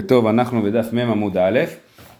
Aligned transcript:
טוב, 0.00 0.26
אנחנו 0.26 0.62
בדף 0.62 0.92
מ 0.92 0.98
עמוד 0.98 1.36
א', 1.36 1.60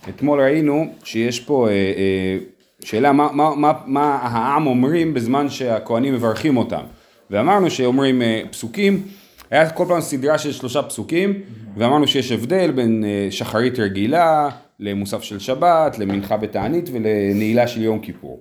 אתמול 0.08 0.40
ראינו 0.40 0.86
שיש 1.04 1.40
פה 1.40 1.69
אה, 1.69 1.73
אה, 1.73 2.39
שאלה 2.85 3.12
מה, 3.12 3.32
מה, 3.32 3.54
מה, 3.54 3.73
מה 3.86 4.19
העם 4.22 4.66
אומרים 4.66 5.14
בזמן 5.14 5.48
שהכוהנים 5.48 6.14
מברכים 6.14 6.56
אותם, 6.56 6.82
ואמרנו 7.30 7.71
שאומרים 7.71 8.22
אה, 8.22 8.42
פסוקים, 8.50 9.02
היה 9.50 9.71
כל 9.71 9.84
פעם 9.88 10.00
סדרה 10.00 10.38
של 10.38 10.52
שלושה 10.52 10.82
פסוקים, 10.82 11.40
ואמרנו 11.76 12.08
שיש 12.08 12.32
הבדל 12.32 12.71
בין 12.71 13.04
אה, 13.04 13.29
שחרית 13.30 13.79
רגילה 13.79 14.48
למוסף 14.80 15.22
של 15.22 15.38
שבת, 15.38 15.98
למנחה 15.98 16.36
בתענית 16.36 16.91
ולנעילה 16.93 17.66
של 17.66 17.82
יום 17.82 17.98
כיפור. 17.98 18.41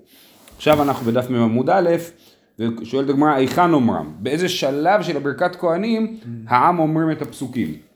עכשיו 0.57 0.81
אנחנו 0.81 1.11
בדף 1.11 1.29
מ 1.29 1.35
עמוד 1.35 1.69
א', 1.69 1.89
ושואלת 2.59 3.09
הגמרא, 3.09 3.33
היכן 3.33 3.73
אומרם? 3.73 4.13
באיזה 4.19 4.49
שלב 4.49 5.01
של 5.01 5.17
הברכת 5.17 5.55
כהנים 5.55 6.17
העם 6.47 6.79
אומרים 6.79 7.11
את 7.11 7.21
הפסוקים? 7.21 7.92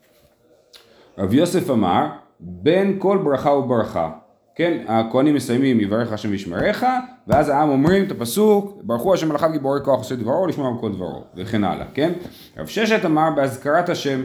רב 1.18 1.34
יוסף 1.34 1.70
אמר, 1.70 2.06
בין 2.40 2.96
כל 2.98 3.18
ברכה 3.24 3.50
וברכה. 3.50 4.10
כן, 4.54 4.84
הכהנים 4.88 5.34
מסיימים, 5.34 5.80
יברך 5.80 6.12
השם 6.12 6.30
וישמריך, 6.30 6.86
ואז 7.26 7.48
העם 7.48 7.68
אומרים 7.68 8.04
את 8.04 8.10
הפסוק, 8.10 8.82
ברכו 8.82 9.14
השם 9.14 9.28
מלאכיו 9.28 9.48
גיבורי 9.52 9.80
כוח 9.84 9.98
עושה 9.98 10.16
דברו, 10.16 10.46
לשמוע 10.46 10.72
בכל 10.72 10.92
דברו, 10.92 11.24
וכן 11.36 11.64
הלאה, 11.64 11.86
כן? 11.94 12.12
רב 12.56 12.66
ששת 12.66 13.04
אמר 13.04 13.30
בהזכרת 13.36 13.88
השם, 13.88 14.20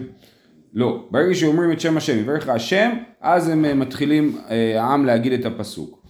לא, 0.74 1.08
ברגע 1.12 1.36
שאומרים 1.36 1.72
את 1.72 1.80
שם 1.80 1.98
השם, 1.98 2.20
יברך 2.20 2.50
השם, 2.50 2.92
אז 3.22 3.50
הם 3.50 3.66
אה, 3.66 3.74
מתחילים 3.74 4.38
אה, 4.50 4.82
העם 4.82 5.06
להגיד 5.06 5.34
את 5.34 5.46
הפסוק. 5.46 6.04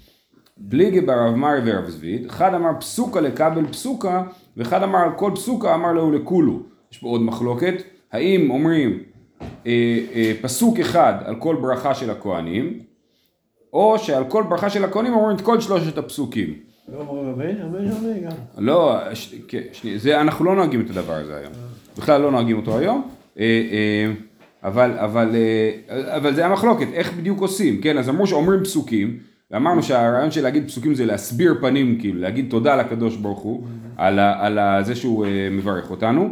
פליגי 0.70 1.02
ברב 1.02 1.35
מרי 1.35 1.59
ורב 1.65 1.90
זביד, 1.90 2.26
אחד 2.26 2.54
אמר 2.54 2.70
פסוקה 2.79 3.21
לקבל 3.21 3.68
פסוקה, 3.68 4.23
ואחד 4.57 4.84
אמר 4.84 4.99
על 4.99 5.12
כל 5.15 5.31
פסוקה 5.35 5.76
אמר 5.76 5.93
לו 5.93 6.12
לכולו. 6.12 6.59
יש 6.91 6.98
פה 6.98 7.07
עוד 7.07 7.21
מחלוקת, 7.21 7.73
האם 8.12 8.52
אומרים 8.52 8.99
פסוק 10.41 10.80
אחד 10.80 11.13
על 11.26 11.35
כל 11.35 11.55
ברכה 11.62 11.95
של 11.95 12.09
הכהנים, 12.09 12.80
או 13.73 13.99
שעל 13.99 14.23
כל 14.27 14.44
ברכה 14.49 14.70
של 14.70 14.84
הכהנים 14.84 15.13
אומרים 15.13 15.37
את 15.37 15.41
כל 15.41 15.62
שלושת 15.62 15.98
הפסוקים. 15.98 16.54
לא 16.87 16.99
אומרים 16.99 18.24
גם. 18.24 18.32
לא, 18.57 18.98
כן, 19.48 19.62
שני, 19.71 19.99
זה, 19.99 20.21
אנחנו 20.21 20.46
לא 20.46 20.55
נוהגים 20.55 20.82
את 20.82 20.90
הדבר 20.90 21.13
הזה 21.13 21.37
היום. 21.37 21.54
בכלל 21.98 22.21
לא 22.21 22.32
נוהגים 22.32 22.57
אותו 22.57 22.77
היום. 22.77 23.10
אה, 23.40 23.43
אה, 23.71 24.12
אבל, 24.63 24.91
אבל, 24.98 25.35
אה, 25.35 26.18
אבל 26.18 26.35
זה 26.35 26.46
המחלוקת, 26.46 26.87
איך 26.93 27.13
בדיוק 27.13 27.41
עושים, 27.41 27.82
כן? 27.82 27.98
אז 27.98 28.09
אמרו 28.09 28.27
שאומרים 28.27 28.63
פסוקים, 28.63 29.18
ואמרנו 29.52 29.84
שהרעיון 29.84 30.32
של 30.32 30.43
להגיד 30.43 30.68
פסוקים 30.68 30.96
זה 30.96 31.05
להסביר 31.05 31.55
פנים, 31.62 31.99
כאילו, 31.99 32.21
להגיד 32.21 32.49
תודה 32.49 32.76
לקדוש 32.76 33.15
ברוך 33.15 33.40
הוא 33.40 33.63
על, 33.98 34.20
ה, 34.20 34.46
על 34.46 34.59
ה, 34.59 34.84
זה 34.84 34.96
שהוא 34.96 35.26
מברך 35.52 35.91
אותנו. 35.91 36.30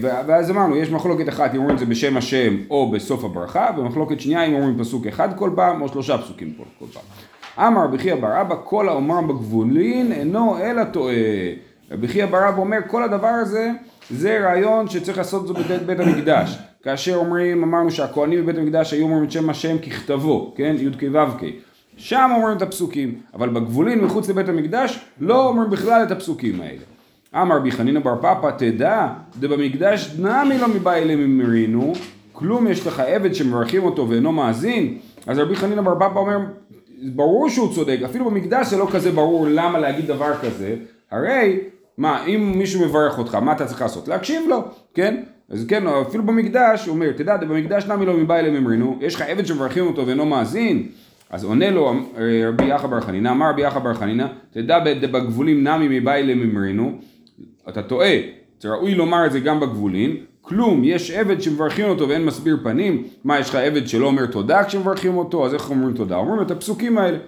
ואז 0.00 0.50
אמרנו, 0.50 0.76
יש 0.76 0.90
מחלוקת 0.90 1.28
אחת 1.28 1.54
אם 1.54 1.58
אומרים 1.58 1.74
את 1.74 1.78
זה 1.78 1.86
בשם 1.86 2.16
השם 2.16 2.56
או 2.70 2.90
בסוף 2.90 3.24
הברכה, 3.24 3.70
ומחלוקת 3.78 4.20
שנייה 4.20 4.44
אם 4.44 4.54
אומרים 4.54 4.78
פסוק 4.78 5.06
אחד 5.06 5.38
כל 5.38 5.50
פעם 5.56 5.82
או 5.82 5.88
שלושה 5.88 6.18
פסוקים 6.18 6.52
כל, 6.78 6.86
פעם. 6.92 7.02
אמר 7.66 7.84
רבי 7.84 7.98
חייא 7.98 8.14
בר 8.14 8.40
אבא 8.40 8.54
כל 8.64 8.88
האומר 8.88 9.20
בגבולין 9.20 10.12
אינו 10.12 10.58
אלא 10.58 10.84
טועה. 10.84 11.14
רבי 11.90 12.08
חייא 12.08 12.26
בר 12.26 12.48
אבא 12.48 12.58
אומר 12.58 12.78
כל 12.86 13.02
הדבר 13.02 13.26
הזה 13.26 13.70
זה 14.10 14.38
רעיון 14.40 14.88
שצריך 14.88 15.18
לעשות 15.18 15.42
את 15.42 15.46
זה 15.48 15.54
בבית 15.54 15.82
בית 15.82 16.00
המקדש. 16.00 16.58
כאשר 16.82 17.16
אומרים, 17.16 17.62
אמרנו 17.62 17.90
שהכהנים 17.90 18.42
בבית 18.42 18.58
המקדש 18.58 18.92
היו 18.92 19.04
אומרים 19.04 19.24
את 19.24 19.32
שם 19.32 19.50
השם 19.50 19.78
ככתבו, 19.78 20.54
כן? 20.56 20.76
י"ק 20.78 21.02
ו"ק. 21.12 21.42
שם 21.96 22.30
אומרים 22.36 22.56
את 22.56 22.62
הפסוקים, 22.62 23.20
אבל 23.34 23.48
בגבולין 23.48 24.00
מחוץ 24.00 24.28
לבית 24.28 24.48
המקדש 24.48 24.98
לא 25.20 25.48
אומרים 25.48 25.70
בכלל 25.70 26.02
את 26.02 26.10
הפסוקים 26.10 26.60
האלה. 26.60 26.93
אמר 27.42 27.58
בי 27.58 27.70
חנינא 27.70 28.00
בר 28.00 28.16
פפא 28.16 28.50
תדע 28.58 29.08
דבמקדש 29.40 30.14
נמי 30.18 30.58
לא 30.58 30.68
מבאי 30.68 31.04
לממרינו 31.04 31.92
כלום 32.32 32.66
יש 32.66 32.86
לך 32.86 33.00
עבד 33.00 33.34
שמברכים 33.34 33.84
אותו 33.84 34.08
ואינו 34.08 34.32
מאזין. 34.32 34.98
אז 35.26 35.38
רבי 35.38 35.56
חנינא 35.56 35.82
בר 35.82 35.94
פפא 35.94 36.18
אומר 36.18 36.38
ברור 37.02 37.50
שהוא 37.50 37.74
צודק 37.74 37.98
אפילו 38.04 38.24
במקדש 38.24 38.66
זה 38.66 38.76
לא 38.76 38.88
כזה 38.92 39.12
ברור 39.12 39.46
למה 39.50 39.78
להגיד 39.78 40.06
דבר 40.06 40.34
כזה. 40.42 40.76
הרי 41.10 41.58
מה 41.98 42.26
אם 42.26 42.52
מישהו 42.56 42.86
מברך 42.86 43.18
אותך 43.18 43.34
מה 43.34 43.52
אתה 43.52 43.66
צריך 43.66 43.82
לעשות? 43.82 44.08
להקשיב 44.08 44.42
לו 44.48 44.64
כן? 44.94 45.22
אז 45.50 45.66
כן 45.68 45.86
אפילו 45.86 46.24
במקדש 46.26 46.86
הוא 46.86 46.94
אומר 46.94 47.12
תדע 47.12 47.36
במקדש 47.36 47.86
נמי 47.86 48.06
לא 48.06 48.16
מבאי 48.16 48.42
לממרינו 48.42 48.98
יש 49.00 49.14
לך 49.14 49.20
עבד 49.20 49.46
שמברכים 49.46 49.86
אותו 49.86 50.06
ואינו 50.06 50.26
מאזין. 50.26 50.88
אז 51.30 51.44
עונה 51.44 51.70
לו 51.70 51.92
רבי 52.48 52.64
יחא 52.64 52.86
בר 52.86 53.00
חנינא 53.00 53.28
אמר 53.28 53.50
רבי 53.50 53.62
יחא 53.62 53.78
בר 53.78 53.94
חנינא 53.94 54.26
תדע 54.50 54.78
בגבולים 55.12 55.68
נמי 55.68 56.00
מבאי 56.00 56.22
לממרינו 56.22 56.98
אתה 57.68 57.82
טועה, 57.82 58.16
זה 58.60 58.68
ראוי 58.68 58.94
לומר 58.94 59.26
את 59.26 59.32
זה 59.32 59.40
גם 59.40 59.60
בגבולין, 59.60 60.16
כלום, 60.40 60.84
יש 60.84 61.10
עבד 61.10 61.40
שמברכים 61.40 61.86
אותו 61.88 62.08
ואין 62.08 62.24
מסביר 62.24 62.56
פנים, 62.62 63.02
מה 63.24 63.38
יש 63.38 63.50
לך 63.50 63.54
עבד 63.54 63.88
שלא 63.88 64.06
אומר 64.06 64.26
תודה 64.26 64.64
כשמברכים 64.64 65.16
אותו, 65.16 65.46
אז 65.46 65.54
איך 65.54 65.70
אומרים 65.70 65.96
תודה? 65.96 66.16
אומרים 66.16 66.42
את 66.42 66.50
הפסוקים 66.50 66.98
האלה. 66.98 67.18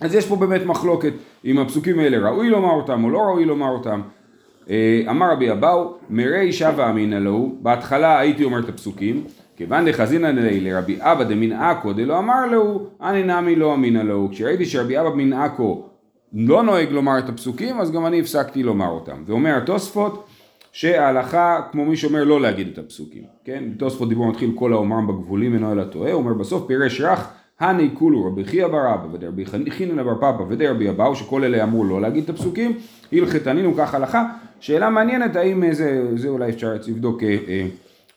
אז 0.00 0.14
יש 0.14 0.26
פה 0.26 0.36
באמת 0.36 0.66
מחלוקת 0.66 1.12
אם 1.44 1.58
הפסוקים 1.58 1.98
האלה 1.98 2.28
ראוי 2.28 2.50
לומר 2.50 2.70
אותם 2.72 3.04
או 3.04 3.10
לא 3.10 3.18
ראוי 3.18 3.44
לומר 3.44 3.68
אותם. 3.68 4.00
אה, 4.70 5.02
אמר 5.10 5.32
רבי 5.32 5.52
אבאו, 5.52 5.94
מרי 6.10 6.52
שווה 6.52 6.90
אמינא 6.90 7.14
לו, 7.14 7.52
בהתחלה 7.62 8.18
הייתי 8.18 8.44
אומר 8.44 8.58
את 8.58 8.68
הפסוקים, 8.68 9.24
כיוון 9.56 9.88
דחזינא 9.88 10.26
ליה 10.26 10.60
לרבי 10.60 10.96
אבא 11.00 11.24
דמין 11.24 11.52
עכו 11.52 11.92
דלא 11.92 12.18
אמר 12.18 12.46
לו, 12.46 12.86
אני 13.02 13.22
נמי 13.22 13.56
לא 13.56 13.74
אמינא 13.74 13.98
לו, 13.98 14.28
כשראיתי 14.32 14.66
שרבי 14.66 15.00
אבא 15.00 15.10
מן 15.14 15.32
עכו 15.32 15.87
לא 16.32 16.62
נוהג 16.62 16.90
לומר 16.90 17.18
את 17.18 17.28
הפסוקים, 17.28 17.80
אז 17.80 17.92
גם 17.92 18.06
אני 18.06 18.20
הפסקתי 18.20 18.62
לומר 18.62 18.88
אותם. 18.88 19.22
ואומר 19.26 19.56
התוספות, 19.56 20.26
שההלכה 20.72 21.60
כמו 21.72 21.84
מי 21.84 21.96
שאומר 21.96 22.24
לא 22.24 22.40
להגיד 22.40 22.68
את 22.72 22.78
הפסוקים, 22.78 23.22
כן? 23.44 23.64
תוספות 23.76 24.08
דיבור 24.08 24.30
מתחיל 24.30 24.52
כל 24.54 24.72
האומרם 24.72 25.06
בגבולים 25.06 25.54
אינו 25.54 25.72
אלא 25.72 25.84
טועה, 25.84 26.12
הוא 26.12 26.22
אומר 26.22 26.32
בסוף 26.32 26.66
פירש 26.66 27.00
רך 27.00 27.28
הני 27.60 27.90
כולו 27.94 28.26
רבי 28.26 28.44
חייא 28.44 28.66
בר 28.66 28.94
אבא 28.94 29.06
ודרבי 29.12 29.44
חינן 29.70 30.02
בר 30.02 30.14
פפא 30.16 30.42
ודרבי 30.48 30.90
אבאו 30.90 31.16
שכל 31.16 31.44
אלה 31.44 31.62
אמרו 31.62 31.84
לא 31.84 32.00
להגיד 32.00 32.24
את 32.24 32.30
הפסוקים, 32.30 32.72
הלכתנינו 33.12 33.74
כך 33.74 33.94
הלכה, 33.94 34.24
שאלה 34.60 34.90
מעניינת 34.90 35.36
האם 35.36 35.72
זה, 35.72 36.16
זה 36.16 36.28
אולי 36.28 36.50
אפשר 36.50 36.74
לבדוק 36.88 37.22
אה, 37.22 37.36
אה, 37.48 37.66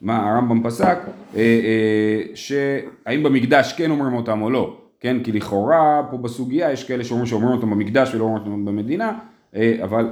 מה 0.01 0.29
הרמב"ם 0.29 0.63
פסק, 0.63 0.97
אה, 1.35 1.39
אה, 1.39 2.22
שהאם 2.35 3.23
במקדש 3.23 3.73
כן 3.73 3.91
אומרים 3.91 4.13
אותם 4.13 4.41
או 4.41 4.49
לא, 4.49 4.78
כן? 5.01 5.23
כי 5.23 5.31
לכאורה 5.31 6.01
פה 6.12 6.17
בסוגיה 6.17 6.72
יש 6.72 6.84
כאלה 6.84 7.03
שאומרים 7.03 7.28
שאומרים 7.28 7.51
אותם 7.51 7.69
במקדש 7.69 8.16
ולא 8.16 8.23
אומרים 8.23 8.44
אותם 8.44 8.66
במדינה, 8.66 9.19
אה, 9.56 9.78
אבל 9.84 10.07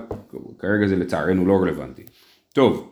כרגע 0.59 0.88
זה 0.88 0.95
לצערנו 0.95 1.45
לא 1.45 1.53
רלוונטי. 1.61 2.03
טוב, 2.53 2.91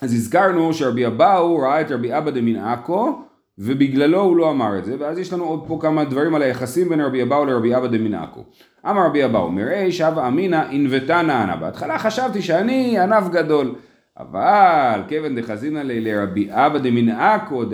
אז 0.00 0.14
הזכרנו 0.14 0.74
שרבי 0.74 1.06
אבאו 1.06 1.58
ראה 1.58 1.80
את 1.80 1.90
רבי 1.90 2.18
אבא 2.18 2.30
דמין 2.30 2.56
עכו 2.56 3.22
ובגללו 3.58 4.20
הוא 4.20 4.36
לא 4.36 4.50
אמר 4.50 4.78
את 4.78 4.84
זה, 4.84 4.96
ואז 4.98 5.18
יש 5.18 5.32
לנו 5.32 5.44
עוד 5.44 5.64
פה 5.66 5.78
כמה 5.80 6.04
דברים 6.04 6.34
על 6.34 6.42
היחסים 6.42 6.88
בין 6.88 7.00
רבי 7.00 7.22
אבאו 7.22 7.44
לרבי 7.44 7.76
אבא 7.76 7.86
דמין 7.86 8.14
עכו. 8.14 8.44
אמר 8.90 9.06
רבי 9.06 9.24
אבאו, 9.24 9.50
מראה 9.50 9.92
שווה 9.92 10.28
אמינא 10.28 10.62
ענוותה 10.70 11.22
נענה. 11.22 11.56
בהתחלה 11.56 11.98
חשבתי 11.98 12.42
שאני 12.42 12.98
ענב 12.98 13.28
גדול, 13.32 13.74
אבל 14.18 15.02
כיוון 15.08 15.40
דחזינא 15.40 15.80
לרבי 15.84 16.48
אבא 16.50 16.78
דמין 16.78 17.08
עכו, 17.08 17.64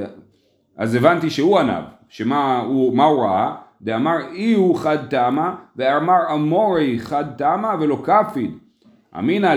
אז 0.76 0.94
הבנתי 0.94 1.30
שהוא 1.30 1.58
ענב. 1.58 1.99
שמה 2.10 2.60
הוא, 2.66 2.96
מה 2.96 3.04
הוא 3.04 3.24
ראה? 3.24 3.54
דאמר 3.82 4.16
אי 4.32 4.52
הוא 4.52 4.76
חד 4.76 4.98
תמה, 5.10 5.54
ואמר 5.76 6.34
אמורי 6.34 6.98
חד 6.98 7.24
תמה 7.36 7.74
ולא 7.80 8.02
כפיד. 8.02 8.58
אמינא 9.18 9.54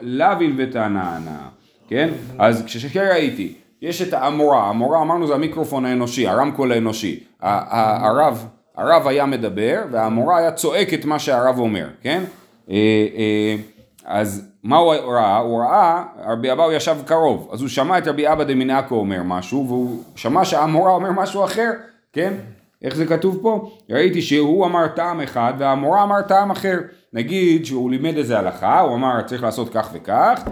לאווין 0.00 0.54
ותנענה, 0.58 1.48
כן? 1.88 2.08
אז 2.38 2.64
כששקר 2.64 3.08
ראיתי, 3.10 3.54
יש 3.82 4.02
את 4.02 4.12
האמורה, 4.12 4.70
המורה 4.70 5.02
אמרנו 5.02 5.26
זה 5.26 5.34
המיקרופון 5.34 5.84
האנושי, 5.84 6.28
הרמקול 6.28 6.72
האנושי. 6.72 7.20
הרב, 7.40 8.46
הרב 8.76 9.06
היה 9.06 9.26
מדבר 9.26 9.82
והמורה 9.90 10.38
היה 10.38 10.52
צועק 10.52 10.94
את 10.94 11.04
מה 11.04 11.18
שהרב 11.18 11.58
אומר, 11.58 11.88
כן? 12.02 12.22
אה, 12.70 12.76
אה, 13.16 13.56
אז 14.04 14.51
מה 14.64 14.76
הוא 14.76 14.94
ראה? 14.94 15.38
הוא 15.38 15.60
ראה, 15.60 16.04
רבי 16.26 16.52
אבאו 16.52 16.72
ישב 16.72 16.96
קרוב, 17.06 17.48
אז 17.52 17.60
הוא 17.60 17.68
שמע 17.68 17.98
את 17.98 18.08
רבי 18.08 18.32
אבא 18.32 18.44
דמינקו 18.44 18.94
אומר 18.94 19.22
משהו, 19.24 19.64
והוא 19.68 20.02
שמע 20.16 20.44
שהמורה 20.44 20.90
אומר 20.90 21.12
משהו 21.12 21.44
אחר, 21.44 21.70
כן? 22.12 22.34
איך 22.82 22.96
זה 22.96 23.06
כתוב 23.06 23.38
פה? 23.42 23.70
ראיתי 23.90 24.22
שהוא 24.22 24.66
אמר 24.66 24.88
טעם 24.88 25.20
אחד 25.20 25.54
והמורה 25.58 26.02
אמר 26.02 26.22
טעם 26.22 26.50
אחר. 26.50 26.78
נגיד 27.12 27.66
שהוא 27.66 27.90
לימד 27.90 28.16
איזה 28.16 28.38
הלכה, 28.38 28.80
הוא 28.80 28.94
אמר 28.94 29.22
צריך 29.22 29.42
לעשות 29.42 29.68
כך 29.72 29.90
וכך, 29.92 30.42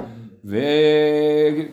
ו... 0.44 0.58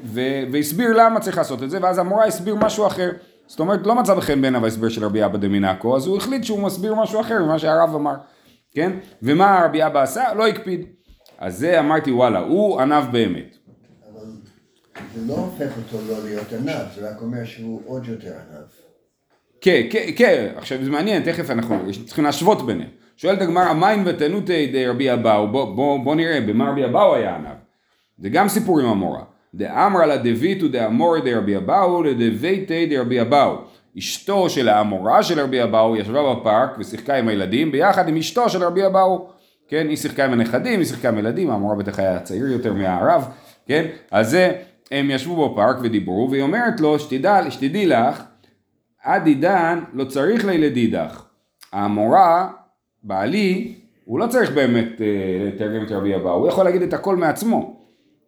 ו... 0.03 0.21
והסביר 0.51 0.93
למה 0.97 1.19
צריך 1.19 1.37
לעשות 1.37 1.63
את 1.63 1.69
זה, 1.69 1.77
ואז 1.81 1.97
המורה 1.97 2.25
הסביר 2.25 2.55
משהו 2.55 2.87
אחר. 2.87 3.09
זאת 3.47 3.59
אומרת, 3.59 3.87
לא 3.87 3.95
מצא 3.95 4.19
חן 4.19 4.41
בעיניו 4.41 4.63
ההסבר 4.63 4.89
של 4.89 5.05
רבי 5.05 5.25
אבא 5.25 5.37
דמינקו, 5.37 5.95
אז 5.95 6.07
הוא 6.07 6.17
החליט 6.17 6.43
שהוא 6.43 6.59
מסביר 6.59 6.95
משהו 6.95 7.21
אחר 7.21 7.43
ממה 7.43 7.59
שהרב 7.59 7.95
אמר, 7.95 8.15
כן? 8.71 8.91
ומה 9.23 9.61
רבי 9.65 9.85
אבא 9.85 10.01
עשה? 10.01 10.33
לא 10.33 10.47
הקפיד. 10.47 10.96
אז 11.37 11.57
זה 11.57 11.79
אמרתי 11.79 12.11
וואלה, 12.11 12.39
הוא 12.39 12.81
ענב 12.81 13.03
באמת. 13.11 13.57
אבל 14.11 14.25
זה 15.15 15.27
לא 15.27 15.33
הופך 15.33 15.77
אותו 15.77 15.97
לא 16.07 16.23
להיות 16.23 16.53
ענב, 16.53 16.85
זה 16.95 17.09
רק 17.09 17.21
אומר 17.21 17.45
שהוא 17.45 17.81
עוד 17.85 18.07
יותר 18.07 18.31
ענב. 18.31 18.67
כן, 19.61 19.81
כן, 19.89 20.05
כן, 20.15 20.51
עכשיו 20.55 20.83
זה 20.83 20.91
מעניין, 20.91 21.23
תכף 21.23 21.49
אנחנו 21.49 21.75
צריכים 22.05 22.23
להשוות 22.23 22.65
ביניהם. 22.65 22.89
שואלת 23.17 23.41
הגמרא, 23.41 23.73
מים 23.73 24.03
ותנותי 24.05 24.67
די 24.67 24.87
רבי 24.87 25.13
אבאו, 25.13 25.47
בוא, 25.47 25.75
בוא, 25.75 25.99
בוא 26.03 26.15
נראה 26.15 26.41
במה 26.41 26.69
רבי 26.69 26.85
אבאו 26.85 27.15
היה 27.15 27.35
ענב. 27.35 27.57
זה 28.17 28.29
גם 28.29 28.47
סיפור 28.47 28.79
עם 28.79 28.85
המורה. 28.85 29.23
דאמרא 29.55 30.05
לה 30.05 30.17
דביתו 30.17 30.67
דאמורי 30.67 31.21
דרבי 31.21 31.57
אבאו 31.57 32.03
לדביתי 32.03 32.85
דרבי 32.85 33.21
אבאו. 33.21 33.55
אשתו 33.97 34.49
של 34.49 34.69
האמורה 34.69 35.23
של 35.23 35.39
רבי 35.39 35.63
אבאו 35.63 35.97
ישבה 35.97 36.35
בפארק 36.35 36.69
ושיחקה 36.79 37.15
עם 37.15 37.27
הילדים 37.27 37.71
ביחד 37.71 38.09
עם 38.09 38.17
אשתו 38.17 38.49
של 38.49 38.63
רבי 38.63 38.85
אבאו. 38.85 39.36
כן, 39.67 39.87
היא 39.89 39.97
שיחקה 39.97 40.25
עם 40.25 40.33
הנכדים, 40.33 40.79
היא 40.79 40.87
שיחקה 40.87 41.09
עם 41.09 41.17
ילדים, 41.17 41.49
האמורה 41.49 41.75
בטח 41.75 41.99
היה 41.99 42.19
צעיר 42.19 42.47
יותר 42.47 42.73
מהרב, 42.73 43.27
כן? 43.65 43.85
אז 44.11 44.37
הם 44.91 45.11
ישבו 45.11 45.49
בפארק 45.49 45.77
ודיברו, 45.81 46.27
והיא 46.31 46.41
אומרת 46.41 46.79
לו, 46.79 46.99
שתדע, 46.99 47.51
שתדעי 47.51 47.85
לך, 47.85 48.23
עד 49.03 49.27
עידן 49.27 49.79
לא 49.93 50.05
צריך 50.05 50.45
לי 50.45 50.57
לדידך. 50.57 51.23
האמורה, 51.73 52.49
בעלי, 53.03 53.73
הוא 54.05 54.19
לא 54.19 54.27
צריך 54.27 54.51
באמת 54.51 55.01
אה, 55.01 55.47
לתרגם 55.47 55.85
את 55.85 55.91
רבי 55.91 56.15
אבאו, 56.15 56.31
הוא 56.31 56.47
יכול 56.47 56.63
להגיד 56.65 56.81
את 56.81 56.93
הכל 56.93 57.15
מעצמו. 57.15 57.79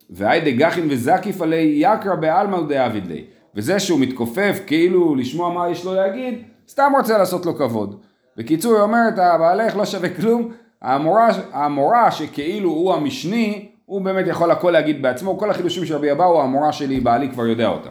והי 0.09 0.41
דגחין 0.41 0.87
וזקיף 0.89 1.41
עלי 1.41 1.73
יקרא 1.75 2.15
בעלמא 2.15 2.57
דאביד 2.69 3.07
לי. 3.07 3.23
וזה 3.55 3.79
שהוא 3.79 3.99
מתכופף 3.99 4.59
כאילו 4.67 5.15
לשמוע 5.15 5.53
מה 5.53 5.69
יש 5.69 5.85
לו 5.85 5.93
להגיד, 5.93 6.43
סתם 6.67 6.91
רוצה 6.97 7.17
לעשות 7.17 7.45
לו 7.45 7.55
כבוד. 7.55 8.01
בקיצור, 8.37 8.73
היא 8.73 8.81
אומרת, 8.81 9.19
הבעלך 9.19 9.75
לא 9.75 9.85
שווה 9.85 10.09
כלום, 10.09 10.51
המורה, 10.81 11.29
המורה 11.51 12.11
שכאילו 12.11 12.69
הוא 12.69 12.93
המשני, 12.93 13.69
הוא 13.85 14.01
באמת 14.01 14.25
יכול 14.27 14.51
הכל 14.51 14.71
להגיד 14.71 15.01
בעצמו, 15.01 15.37
כל 15.37 15.49
החידושים 15.49 15.85
של 15.85 15.95
רבי 15.95 16.11
אבאו, 16.11 16.41
המורה 16.41 16.71
שלי, 16.71 16.99
בעלי 16.99 17.29
כבר 17.29 17.47
יודע 17.47 17.67
אותם. 17.67 17.89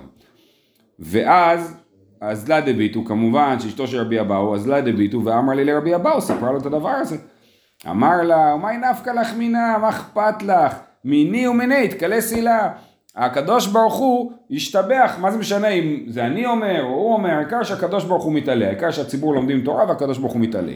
ואז, 0.99 1.77
אז 2.21 2.49
לה 2.49 2.61
דביטו, 2.61 3.05
כמובן 3.05 3.61
שאשתו 3.61 3.87
של 3.87 4.01
רבי 4.01 4.21
אבאו, 4.21 4.55
אז 4.55 4.69
לה 4.69 4.81
דביטו, 4.81 5.25
ואמר 5.25 5.55
לי 5.55 5.65
לרבי 5.65 5.95
אבאו, 5.95 6.21
ספרה 6.21 6.53
לו 6.53 6.59
את 6.59 6.67
הדבר 6.67 6.89
הזה. 6.89 7.17
אמר 7.91 8.23
לה, 8.23 8.57
מה 8.57 8.69
נפקא 8.91 9.11
לך 9.11 9.35
מינה, 9.35 9.79
מה 9.81 9.89
אכפת 9.89 10.43
לך? 10.43 10.75
מיני 11.05 11.49
ומיני, 11.49 11.85
התקלה 11.85 12.21
סילה. 12.21 12.73
הקדוש 13.17 13.67
ברוך 13.67 13.95
הוא 13.95 14.33
ישתבח, 14.51 15.17
מה 15.21 15.31
זה 15.31 15.39
משנה 15.39 15.69
אם 15.69 16.05
זה 16.09 16.27
אני 16.27 16.47
אומר 16.47 16.83
או 16.83 16.89
הוא 16.89 17.13
אומר, 17.13 17.31
העיקר 17.31 17.63
שהקדוש 17.63 18.05
ברוך 18.05 18.25
הוא 18.25 18.33
מתעלה, 18.33 18.67
העיקר 18.67 18.91
שהציבור 18.91 19.35
לומדים 19.35 19.61
תורה 19.61 19.85
והקדוש 19.89 20.19
ברוך 20.19 20.33
הוא 20.33 20.41
מתעלה, 20.41 20.73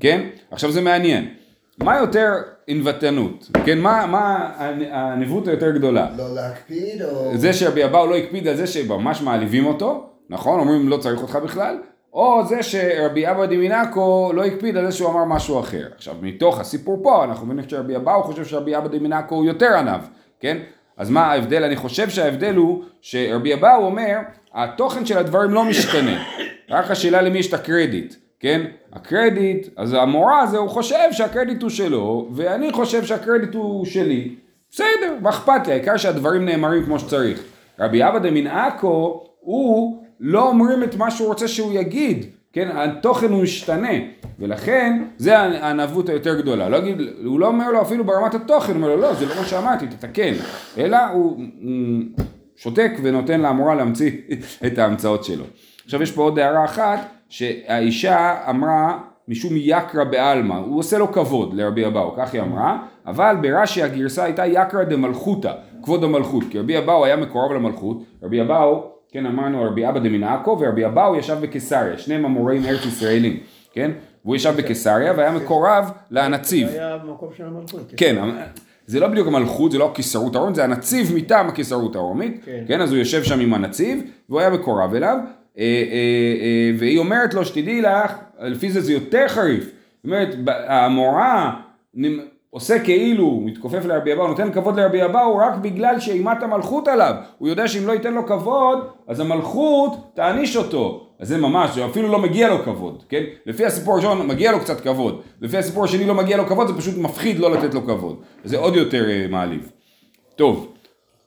כן? 0.00 0.26
עכשיו 0.50 0.70
זה 0.70 0.80
מעניין, 0.80 1.28
מה 1.78 1.96
יותר 1.96 2.32
ענוותנות, 2.66 3.50
כן? 3.64 3.78
מה, 3.78 4.06
מה 4.06 4.52
הנבואות 4.90 5.48
היותר 5.48 5.70
גדולה? 5.70 6.08
לא 6.16 6.34
להקפיד 6.34 7.02
או... 7.02 7.30
זה 7.34 7.52
שרבי 7.52 7.84
אבאו 7.84 8.06
לא 8.06 8.16
הקפיד 8.16 8.48
על 8.48 8.56
זה 8.56 8.66
שממש 8.66 9.22
מעליבים 9.22 9.66
אותו, 9.66 10.06
נכון? 10.30 10.60
אומרים 10.60 10.88
לא 10.88 10.96
צריך 10.96 11.22
אותך 11.22 11.36
בכלל, 11.36 11.78
או 12.12 12.42
זה 12.46 12.62
שרבי 12.62 13.30
אבא 13.30 13.46
דמינקו 13.46 14.30
לא 14.34 14.44
הקפיד 14.44 14.76
על 14.76 14.86
זה 14.86 14.96
שהוא 14.96 15.10
אמר 15.10 15.24
משהו 15.24 15.60
אחר. 15.60 15.86
עכשיו 15.94 16.14
מתוך 16.22 16.60
הסיפור 16.60 17.00
פה 17.02 17.24
אנחנו 17.24 17.46
מבינים 17.46 17.68
שרבי 17.68 17.96
אבאו 17.96 18.22
חושב 18.22 18.44
שרבי 18.44 18.76
אבא 18.76 18.88
דמינקו 18.88 19.34
הוא 19.34 19.44
יותר 19.44 19.76
ענב, 19.78 20.00
כן? 20.40 20.58
אז 20.96 21.10
מה 21.10 21.26
ההבדל? 21.26 21.64
אני 21.64 21.76
חושב 21.76 22.10
שההבדל 22.10 22.54
הוא 22.54 22.84
שרבי 23.00 23.54
אבאו 23.54 23.84
אומר, 23.84 24.16
התוכן 24.54 25.06
של 25.06 25.18
הדברים 25.18 25.50
לא 25.50 25.64
משתנה, 25.64 26.24
רק 26.70 26.90
השאלה 26.90 27.22
למי 27.22 27.38
יש 27.38 27.48
את 27.48 27.54
הקרדיט, 27.54 28.14
כן? 28.40 28.66
הקרדיט, 28.92 29.68
אז 29.76 29.92
המורה 29.92 30.40
הזה 30.40 30.58
הוא 30.58 30.68
חושב 30.68 31.12
שהקרדיט 31.12 31.62
הוא 31.62 31.70
שלו, 31.70 32.28
ואני 32.32 32.72
חושב 32.72 33.04
שהקרדיט 33.04 33.54
הוא 33.54 33.84
שלי, 33.84 34.34
בסדר, 34.70 35.16
מה 35.20 35.30
אכפת 35.30 35.66
לי, 35.66 35.72
העיקר 35.72 35.96
שהדברים 35.96 36.44
נאמרים 36.44 36.84
כמו 36.84 36.98
שצריך. 36.98 37.42
רבי 37.78 38.08
אבא 38.08 38.18
דמינעכו, 38.18 39.24
הוא 39.40 40.02
לא 40.20 40.48
אומרים 40.48 40.82
את 40.82 40.94
מה 40.94 41.10
שהוא 41.10 41.28
רוצה 41.28 41.48
שהוא 41.48 41.72
יגיד, 41.72 42.26
כן, 42.52 42.68
התוכן 42.76 43.32
הוא 43.32 43.42
משתנה, 43.42 43.92
ולכן 44.38 45.04
זה 45.16 45.38
הענבות 45.38 46.08
היותר 46.08 46.40
גדולה, 46.40 46.68
לא 46.68 46.78
אגיד, 46.78 46.96
הוא 47.24 47.40
לא 47.40 47.46
אומר 47.46 47.70
לו 47.70 47.82
אפילו 47.82 48.04
ברמת 48.04 48.34
התוכן, 48.34 48.72
הוא 48.72 48.76
אומר 48.76 48.96
לו 48.96 49.02
לא, 49.02 49.14
זה 49.14 49.26
לא 49.26 49.36
מה 49.36 49.44
שאמרתי, 49.44 49.86
תתקן, 49.86 50.32
אלא 50.78 50.98
הוא, 51.12 51.36
הוא 51.62 52.24
שותק 52.56 52.92
ונותן 53.02 53.40
לאמורה 53.40 53.74
להמציא 53.74 54.10
את 54.66 54.78
ההמצאות 54.78 55.24
שלו. 55.24 55.44
עכשיו 55.84 56.02
יש 56.02 56.12
פה 56.12 56.22
עוד 56.22 56.38
הערה 56.38 56.64
אחת, 56.64 57.15
שהאישה 57.28 58.36
אמרה 58.50 58.98
משום 59.28 59.52
יקרא 59.56 60.04
בעלמא, 60.04 60.54
הוא 60.54 60.78
עושה 60.78 60.98
לו 60.98 61.12
כבוד 61.12 61.54
לרבי 61.54 61.86
אבאו, 61.86 62.14
כך 62.16 62.34
היא 62.34 62.42
אמרה, 62.42 62.78
אבל 63.06 63.36
ברש"י 63.42 63.82
הגרסה 63.82 64.24
הייתה 64.24 64.46
יקרא 64.46 64.84
דמלכותא, 64.84 65.52
כבוד 65.82 66.04
המלכות, 66.04 66.44
כי 66.50 66.58
רבי 66.58 66.78
אבאו 66.78 67.04
היה 67.04 67.16
מקורב 67.16 67.52
למלכות, 67.52 68.02
רבי 68.22 68.42
אבאו 68.42 68.96
כן, 69.10 69.26
אמרנו 69.26 69.62
רבי 69.62 69.88
אבא 69.88 69.98
דמינעכו 69.98 70.56
ורבי 70.60 70.86
אבאו 70.86 71.16
ישב 71.16 71.36
בקיסריה, 71.40 71.98
שניהם 71.98 72.24
המוראים 72.24 72.64
ארץ 72.64 72.86
ישראלים, 72.86 73.40
כן? 73.72 73.90
והוא 74.24 74.36
ישב 74.36 74.54
בקיסריה 74.56 75.12
והיה 75.16 75.32
מקורב 75.32 75.90
לנציב. 76.10 76.68
זה 76.68 76.78
היה 76.78 76.98
במקום 76.98 77.28
של 77.36 77.44
המלכות. 77.44 77.92
כן, 77.96 78.16
זה 78.86 79.00
לא 79.00 79.08
בדיוק 79.08 79.28
המלכות, 79.28 79.72
זה 79.72 79.78
לא 79.78 79.90
הקיסרות 79.90 80.36
הרומית, 80.36 80.54
זה 80.54 80.64
הנציב 80.64 81.12
מטעם 81.14 81.48
הקיסרות 81.48 81.96
הרומית, 81.96 82.44
כן. 82.44 82.64
כן, 82.68 82.80
אז 82.80 82.90
הוא 82.90 82.98
יושב 82.98 83.22
שם 83.22 83.40
עם 83.40 83.54
הנציב, 83.54 84.02
והוא 84.28 84.40
היה 84.40 84.50
מקורב 84.50 84.94
אליו, 84.94 85.18
והיא 86.78 86.98
אומרת 86.98 87.34
לו, 87.34 87.44
שתדעי 87.44 87.80
לך, 87.80 88.12
לפי 88.40 88.70
זה 88.70 88.80
זה 88.80 88.92
יותר 88.92 89.28
חריף, 89.28 89.64
זאת 89.64 90.04
אומרת, 90.04 90.34
המורה 90.66 91.54
עושה 92.50 92.78
כאילו, 92.78 93.42
מתכופף 93.44 93.84
לרבי 93.84 94.12
אבאו, 94.12 94.26
נותן 94.26 94.52
כבוד 94.52 94.80
לרבי 94.80 95.04
אבאו 95.04 95.36
רק 95.36 95.54
בגלל 95.54 96.00
שאימת 96.00 96.42
המלכות 96.42 96.88
עליו. 96.88 97.14
הוא 97.38 97.48
יודע 97.48 97.68
שאם 97.68 97.86
לא 97.86 97.92
ייתן 97.92 98.14
לו 98.14 98.26
כבוד, 98.26 98.78
אז 99.08 99.20
המלכות 99.20 100.10
תעניש 100.14 100.56
אותו. 100.56 101.06
אז 101.20 101.28
זה 101.28 101.38
ממש, 101.38 101.78
אפילו 101.78 102.08
לא 102.08 102.18
מגיע 102.18 102.48
לו 102.48 102.58
כבוד, 102.58 103.02
כן? 103.08 103.22
לפי 103.46 103.66
הסיפור 103.66 103.94
הראשון 103.94 104.26
מגיע 104.26 104.52
לו 104.52 104.60
קצת 104.60 104.80
כבוד. 104.80 105.22
לפי 105.40 105.56
הסיפור 105.56 105.84
השני 105.84 106.06
לא 106.06 106.14
מגיע 106.14 106.36
לו 106.36 106.46
כבוד, 106.46 106.66
זה 106.66 106.74
פשוט 106.76 106.98
מפחיד 106.98 107.38
לא 107.38 107.50
לתת 107.50 107.74
לו 107.74 107.82
כבוד. 107.82 108.16
זה 108.44 108.58
עוד 108.58 108.76
יותר 108.76 109.04
מעליב. 109.30 109.70
טוב. 110.36 110.72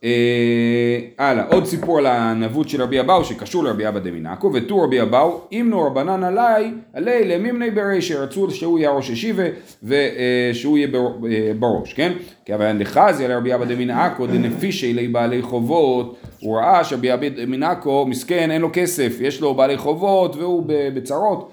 אה, 0.03 0.99
הלאה, 1.17 1.45
עוד 1.51 1.65
סיפור 1.65 1.97
על 1.97 2.05
הנבוט 2.05 2.69
של 2.69 2.81
רבי 2.81 2.99
אבאו 2.99 3.23
שקשור 3.23 3.63
לרבי 3.63 3.87
אבא 3.87 3.99
דמינקו, 3.99 4.51
ותו 4.53 4.81
רבי 4.81 5.01
אבאו, 5.01 5.41
אימנו 5.51 5.81
רבנן 5.81 6.23
עלי, 6.23 6.71
עלי 6.93 7.25
למימני 7.25 7.71
ברי 7.71 8.01
שרצו 8.01 8.51
שהוא 8.51 8.79
יהיה 8.79 8.91
ראש 8.91 9.09
ישיבה 9.09 9.43
ושהוא 9.83 10.77
יהיה 10.77 10.87
אה, 10.95 11.51
בראש, 11.59 11.93
כן? 11.93 12.13
כי 12.45 12.55
אבל 12.55 12.77
דחזי 12.79 13.27
לרבי 13.27 13.55
אבא 13.55 13.65
דמינקו 13.65 14.27
דנפישי 14.27 14.93
לי 14.93 15.07
בעלי 15.07 15.41
חובות, 15.41 16.17
הוא 16.39 16.57
ראה 16.57 16.83
שרבי 16.83 17.13
אבא 17.13 17.29
דמינקו 17.29 18.05
מסכן 18.05 18.51
אין 18.51 18.61
לו 18.61 18.69
כסף, 18.73 19.17
יש 19.21 19.41
לו 19.41 19.53
בעלי 19.53 19.77
חובות 19.77 20.35
והוא 20.35 20.63
בצרות 20.67 21.51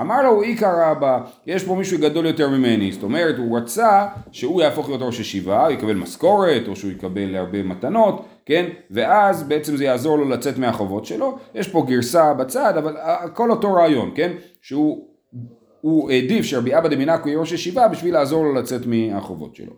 אמר 0.00 0.22
לו, 0.22 0.42
איכא 0.42 0.90
רבא, 0.90 1.18
יש 1.46 1.64
פה 1.64 1.74
מישהו 1.74 1.98
גדול 1.98 2.26
יותר 2.26 2.48
ממני, 2.48 2.92
זאת 2.92 3.02
אומרת, 3.02 3.38
הוא 3.38 3.58
רצה 3.58 4.06
שהוא 4.32 4.62
יהפוך 4.62 4.88
להיות 4.88 5.02
ראש 5.02 5.20
ישיבה, 5.20 5.66
הוא 5.66 5.72
יקבל 5.72 5.94
משכורת, 5.94 6.68
או 6.68 6.76
שהוא 6.76 6.90
יקבל 6.90 7.36
הרבה 7.36 7.62
מתנות, 7.62 8.26
כן? 8.46 8.66
ואז 8.90 9.42
בעצם 9.42 9.76
זה 9.76 9.84
יעזור 9.84 10.18
לו 10.18 10.28
לצאת 10.28 10.58
מהחובות 10.58 11.06
שלו. 11.06 11.38
יש 11.54 11.68
פה 11.68 11.84
גרסה 11.88 12.34
בצד, 12.34 12.76
אבל 12.76 12.96
הכל 13.00 13.50
אותו 13.50 13.74
רעיון, 13.74 14.10
כן? 14.14 14.32
שהוא 14.62 15.06
הוא 15.80 16.10
העדיף 16.10 16.44
שרבי 16.44 16.78
אבא 16.78 16.88
דמינקו 16.88 17.28
יהיה 17.28 17.38
ראש 17.38 17.52
ישיבה 17.52 17.88
בשביל 17.88 18.14
לעזור 18.14 18.44
לו 18.44 18.54
לצאת 18.54 18.80
מהחובות 18.86 19.56
שלו. 19.56 19.72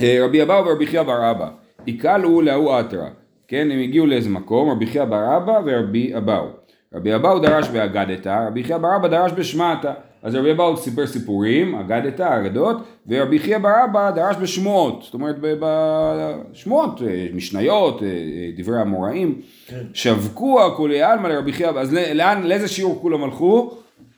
אה, 0.00 0.18
רבי 0.24 0.42
אבאו 0.42 0.66
ורבי 0.66 0.86
חייא 0.86 1.02
בר 1.02 1.30
אבא, 1.30 1.50
יקלו 1.86 2.40
להוא 2.40 2.80
אתרא, 2.80 3.08
כן? 3.48 3.68
הם 3.70 3.78
הגיעו 3.78 4.06
לאיזה 4.06 4.30
מקום, 4.30 4.70
רבי 4.70 4.86
חייא 4.86 5.04
בר 5.04 5.36
אבא 5.36 5.60
ורבי 5.64 6.16
אבאו. 6.16 6.65
רבי 6.96 7.14
אבאו 7.14 7.38
דרש 7.38 7.68
באגדתא, 7.68 8.46
רבי 8.48 8.64
חייא 8.64 8.78
בר 8.78 8.96
אבא 8.96 9.08
דרש 9.08 9.32
בשמעתא. 9.32 9.92
אז 10.22 10.34
רבי 10.34 10.52
אבאו 10.52 10.76
סיפר 10.76 11.06
סיפורים, 11.06 11.74
אגדתא, 11.74 12.38
אגדות, 12.40 12.76
ורבי 13.08 13.38
חייא 13.38 13.58
בר 13.58 13.84
אבא 13.84 14.10
דרש 14.10 14.36
בשמועות, 14.36 15.02
זאת 15.02 15.14
אומרת 15.14 15.36
בשמועות, 15.40 17.02
אה, 17.02 17.26
משניות, 17.34 18.02
אה, 18.02 18.08
אה, 18.08 18.50
דברי 18.56 18.80
המוראים. 18.80 19.40
כן. 19.66 19.82
שבקו 19.92 20.58
כולי 20.76 21.02
עלמא 21.02 21.28
לרבי 21.28 21.52
חייא, 21.52 21.68
אז 21.68 21.94
לאן, 22.14 22.42
לאיזה 22.42 22.68
שיעור 22.68 22.98
כולם 23.02 23.24
הלכו? 23.24 23.70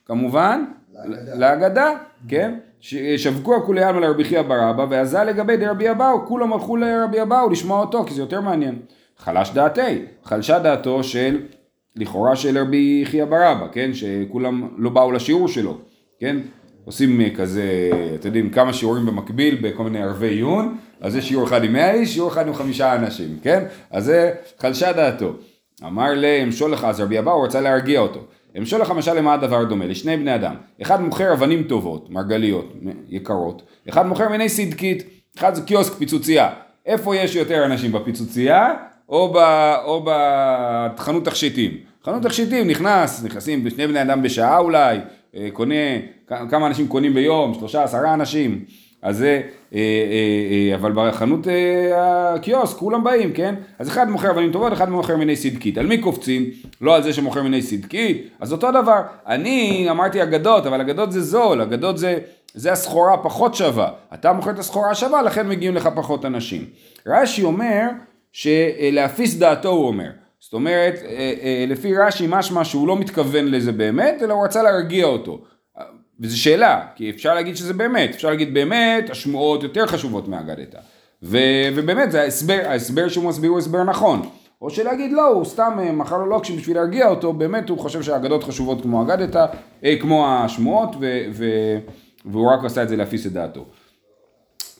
כמובן, 0.06 0.64
לאגדה, 1.35 1.92
כן? 2.28 2.54
שבקו 3.16 3.62
כולי 3.66 3.82
עלמא 3.82 4.00
לרבי 4.00 4.25
חייא 4.25 4.42
בר 4.42 4.70
אבא, 4.70 4.87
ועזה 4.90 5.25
לגבי 5.25 5.56
דרבי 5.56 5.90
אבאו, 5.90 6.26
כולם 6.26 6.52
הלכו 6.52 6.76
לרבי 6.76 7.23
אבאו 7.23 7.50
לשמוע 7.50 7.80
אותו, 7.80 8.04
כי 8.04 8.14
זה 8.14 8.23
יותר 8.23 8.40
מעניין. 8.40 8.78
חלש 9.18 9.50
דעתי, 9.50 10.04
חלשה 10.25 10.58
דעתו 10.58 11.04
של 11.04 11.40
לכאורה 11.97 12.37
של 12.37 12.59
רבי 12.59 13.02
חייא 13.04 13.25
ברבא, 13.25 13.66
כן? 13.73 13.90
שכולם 13.95 14.68
לא 14.76 14.90
באו 14.90 15.12
לשיעור 15.12 15.49
שלו, 15.49 15.78
כן? 16.21 16.37
עושים 16.85 17.21
אה, 17.21 17.30
כזה, 17.37 17.90
אתם 18.14 18.26
יודעים, 18.26 18.50
כמה 18.50 18.73
שיעורים 18.73 19.07
במקביל 19.07 19.59
בכל 19.62 19.85
מיני 19.85 20.02
ערבי 20.02 20.28
עיון, 20.28 20.76
אז 21.00 21.12
זה 21.12 21.23
שיעור 21.23 21.47
אחד 21.47 21.64
עם 21.64 21.73
מאה 21.73 21.95
איש, 21.95 22.14
שיעור 22.14 22.30
אחד 22.30 22.47
עם 22.47 22.54
חמישה 22.54 22.95
אנשים, 22.95 23.38
כן? 23.42 23.64
אז 23.90 24.04
זה 24.04 24.33
חלשה 24.59 24.92
דעתו. 24.92 25.33
אמר 25.87 26.14
לאמשול 26.14 26.73
לך, 26.73 26.85
אז 26.85 27.00
רבי 27.00 27.18
אבאו 27.18 27.42
רצה 27.42 27.61
להרגיע 27.61 28.00
אותו. 28.00 28.21
אמשול 28.59 28.80
לך 28.80 28.90
משל 28.90 29.14
למה 29.14 29.35
הדבר 29.35 29.64
דומה? 29.64 29.87
לשני 29.87 30.16
בני 30.16 30.35
אדם. 30.35 30.54
אחד 30.83 31.00
מוכר 31.00 31.33
אבנים 31.33 31.62
טובות, 31.62 32.11
מרגליות, 32.11 32.75
יקרות. 33.09 33.62
אחד 33.88 34.07
מוכר 34.07 34.28
מיני 34.28 34.49
סדקית. 34.49 35.02
אחד 35.38 35.54
זה 35.54 35.62
קיוסק 35.62 35.92
פיצוצייה. 35.92 36.50
איפה 36.87 37.16
יש 37.16 37.37
יותר 37.37 37.64
אנשים 37.64 37.92
בפיצוצייה? 37.92 38.75
או, 39.09 39.33
ב, 39.33 39.37
או 39.85 40.05
בחנות 40.05 41.25
תכשיטים. 41.25 41.73
חנות 42.05 42.23
תכשיטים 42.23 42.69
נכנס, 42.69 43.25
נכנסים 43.25 43.71
שני 43.71 43.87
בני 43.87 44.03
אדם 44.03 44.23
בשעה 44.23 44.59
אולי, 44.59 44.99
אה, 45.37 45.49
קונה, 45.53 45.75
כמה 46.50 46.67
אנשים 46.67 46.88
קונים 46.88 47.15
ביום, 47.15 47.55
שלושה, 47.55 47.85
עשרה 47.85 48.15
אנשים. 48.15 48.65
אז 49.03 49.17
זה, 49.17 49.41
אה, 49.75 49.79
אה, 49.79 50.75
אבל 50.75 50.93
בחנות 50.95 51.47
הקיוסק 51.97 52.77
כולם 52.77 53.05
באים, 53.05 53.33
כן? 53.33 53.55
אז 53.79 53.88
אחד 53.88 54.11
מוכר 54.11 54.31
אבנים 54.31 54.53
טובות, 54.53 54.73
אחד 54.73 54.91
מוכר 54.91 55.17
מיני 55.17 55.37
סדקית. 55.37 55.79
על 55.79 55.87
מי 55.87 55.99
קופצים? 55.99 56.45
לא 56.81 56.97
על 56.97 57.03
זה 57.03 57.12
שמוכר 57.12 57.43
מיני 57.43 57.62
סדקית, 57.62 58.29
אז 58.41 58.53
אותו 58.53 58.71
דבר. 58.71 59.03
אני 59.27 59.87
אמרתי 59.91 60.23
אגדות, 60.23 60.67
אבל 60.67 60.81
אגדות 60.81 61.12
זה 61.12 61.21
זול, 61.21 61.62
אגדות 61.62 61.99
זה, 61.99 62.19
זה 62.55 62.73
הסחורה 62.73 63.15
הפחות 63.15 63.55
שווה. 63.55 63.91
אתה 64.15 64.33
מוכר 64.33 64.50
את 64.50 64.59
הסחורה 64.59 64.91
השווה, 64.91 65.23
לכן 65.23 65.49
מגיעים 65.49 65.75
לך 65.75 65.88
פחות 65.95 66.25
אנשים. 66.25 66.65
רש"י 67.07 67.43
אומר 67.43 67.83
שלהפיס 68.32 69.35
דעתו 69.35 69.68
הוא 69.68 69.87
אומר. 69.87 70.11
זאת 70.40 70.54
אומרת, 70.54 70.94
אה, 71.04 71.35
אה, 71.42 71.64
לפי 71.68 71.97
רש"י 71.97 72.26
משמע 72.28 72.64
שהוא 72.64 72.88
לא 72.88 72.97
מתכוון 72.97 73.50
לזה 73.50 73.73
באמת, 73.73 74.23
אלא 74.23 74.35
הוא 74.35 74.44
רצה 74.44 74.62
להרגיע 74.62 75.04
אותו. 75.04 75.40
וזו 76.20 76.40
שאלה, 76.40 76.87
כי 76.94 77.11
אפשר 77.11 77.35
להגיד 77.35 77.56
שזה 77.56 77.75
באמת, 77.75 78.11
אפשר 78.11 78.30
להגיד 78.30 78.54
באמת, 78.54 79.11
השמועות 79.11 79.62
יותר 79.62 79.87
חשובות 79.87 80.28
מאגדתא. 80.28 80.78
ו, 81.23 81.38
ובאמת, 81.76 82.12
זה 82.12 82.23
ההסבר, 82.23 82.61
ההסבר 82.64 83.08
שהוא 83.08 83.25
מסביר 83.25 83.50
הוא 83.50 83.58
הסבר 83.58 83.85
נכון. 83.85 84.28
או 84.62 84.70
שלהגיד 84.70 85.12
לא, 85.12 85.26
הוא 85.26 85.44
סתם 85.44 85.78
אה, 85.78 85.92
מכר 85.92 86.18
לו 86.18 86.26
לוקשים 86.26 86.56
בשביל 86.56 86.76
להרגיע 86.76 87.08
אותו, 87.08 87.32
באמת 87.32 87.68
הוא 87.68 87.78
חושב 87.78 88.02
שהאגדות 88.02 88.44
חשובות 88.44 88.82
כמו 88.82 89.02
אגדתא, 89.02 89.47
כמו 90.00 90.26
השמועות, 90.28 90.97
ו, 91.00 91.23
ו, 91.32 91.44
והוא 92.25 92.50
רק 92.50 92.64
עשה 92.64 92.82
את 92.82 92.88
זה 92.88 92.97
להפיס 92.97 93.26
את 93.26 93.32
דעתו. 93.32 93.64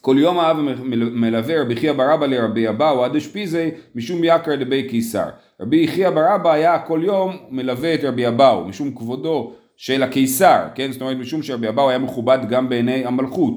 כל 0.09 0.17
יום 0.19 0.39
האב 0.39 0.57
מלווה 0.93 1.63
רבי 1.63 1.77
חייא 1.77 1.93
ברבא 1.93 2.27
לרבי 2.27 2.69
אבאו 2.69 3.05
עד 3.05 3.17
אשפיזי 3.17 3.71
משום 3.95 4.21
יקר 4.25 4.55
דבי 4.55 4.89
קיסר. 4.89 5.29
רבי 5.61 5.89
חייא 5.89 6.11
ברבא 6.11 6.53
היה 6.53 6.79
כל 6.79 7.01
יום 7.05 7.37
מלווה 7.51 7.95
את 7.95 8.05
רבי 8.05 8.29
אבאו 8.29 8.65
משום 8.65 8.95
כבודו 8.95 9.53
של 9.77 10.03
הקיסר, 10.03 10.63
כן? 10.75 10.93
זאת 10.93 11.01
אומרת 11.01 11.17
משום 11.17 11.43
שרבי 11.43 11.69
אבאו 11.69 11.89
היה 11.89 11.99
מכובד 11.99 12.39
גם 12.49 12.69
בעיני 12.69 13.05
המלכות. 13.05 13.55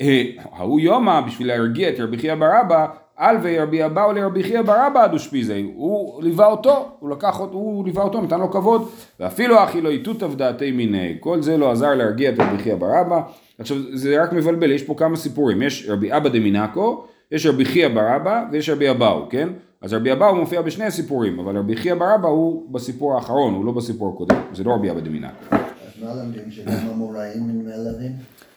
אה, 0.00 0.22
ההוא 0.52 0.80
יומא 0.80 1.20
בשביל 1.20 1.48
להרגיע 1.48 1.88
את 1.88 2.00
רבי 2.00 2.18
חייא 2.18 2.34
ברבא 2.34 2.86
אלווי 3.22 3.58
רבי 3.58 3.84
אבאו 3.84 4.12
לרבי 4.12 4.42
חייא 4.42 4.62
ברבא 4.62 5.04
עד 5.04 5.12
אושפיזי, 5.12 5.72
הוא 5.74 6.22
ליווה 6.22 6.46
אותו, 6.46 6.88
הוא 6.98 7.10
לקח 7.10 7.40
אותו, 7.40 7.52
הוא 7.52 7.84
ליווה 7.84 8.02
אותו, 8.02 8.20
נתן 8.20 8.40
לו 8.40 8.50
כבוד, 8.50 8.88
ואפילו 9.20 9.64
אחי 9.64 9.80
לא 9.80 9.90
איתותא 9.90 10.24
ודעתי 10.24 10.70
מיני, 10.70 11.16
כל 11.20 11.42
זה 11.42 11.56
לא 11.56 11.70
עזר 11.70 11.94
להרגיע 11.94 12.30
את 12.30 12.34
רבי 12.38 12.58
חייא 12.58 12.74
ברבא, 12.74 13.20
עכשיו 13.58 13.76
זה 13.92 14.22
רק 14.22 14.32
מבלבל, 14.32 14.70
יש 14.70 14.82
פה 14.82 14.94
כמה 14.94 15.16
סיפורים, 15.16 15.62
יש 15.62 15.86
רבי 15.88 16.16
אבא 16.16 16.28
דמינקו, 16.28 17.04
יש 17.32 17.46
רבי 17.46 17.64
חייא 17.64 17.88
ברבא 17.88 18.44
ויש 18.52 18.68
רבי 18.68 18.90
אבאו, 18.90 19.28
כן? 19.30 19.48
אז 19.82 19.92
רבי 19.92 20.12
אבאו 20.12 20.34
מופיע 20.34 20.62
בשני 20.62 20.84
הסיפורים, 20.84 21.38
אבל 21.38 21.56
רבי 21.56 21.76
חייא 21.76 21.94
ברבא 21.94 22.28
הוא 22.28 22.72
בסיפור 22.72 23.14
האחרון, 23.14 23.54
הוא 23.54 23.64
לא 23.64 23.72
בסיפור 23.72 24.12
הקודם, 24.14 24.36
זה 24.52 24.64
לא 24.64 24.74
רבי 24.74 24.90
אבא 24.90 25.00
דמינקו. 25.00 25.34
אז 25.50 25.58
מה 26.02 26.22
למדים 26.22 26.50
שגם 26.50 26.72
המוראים 26.90 27.62
נעלבים? 27.64 28.12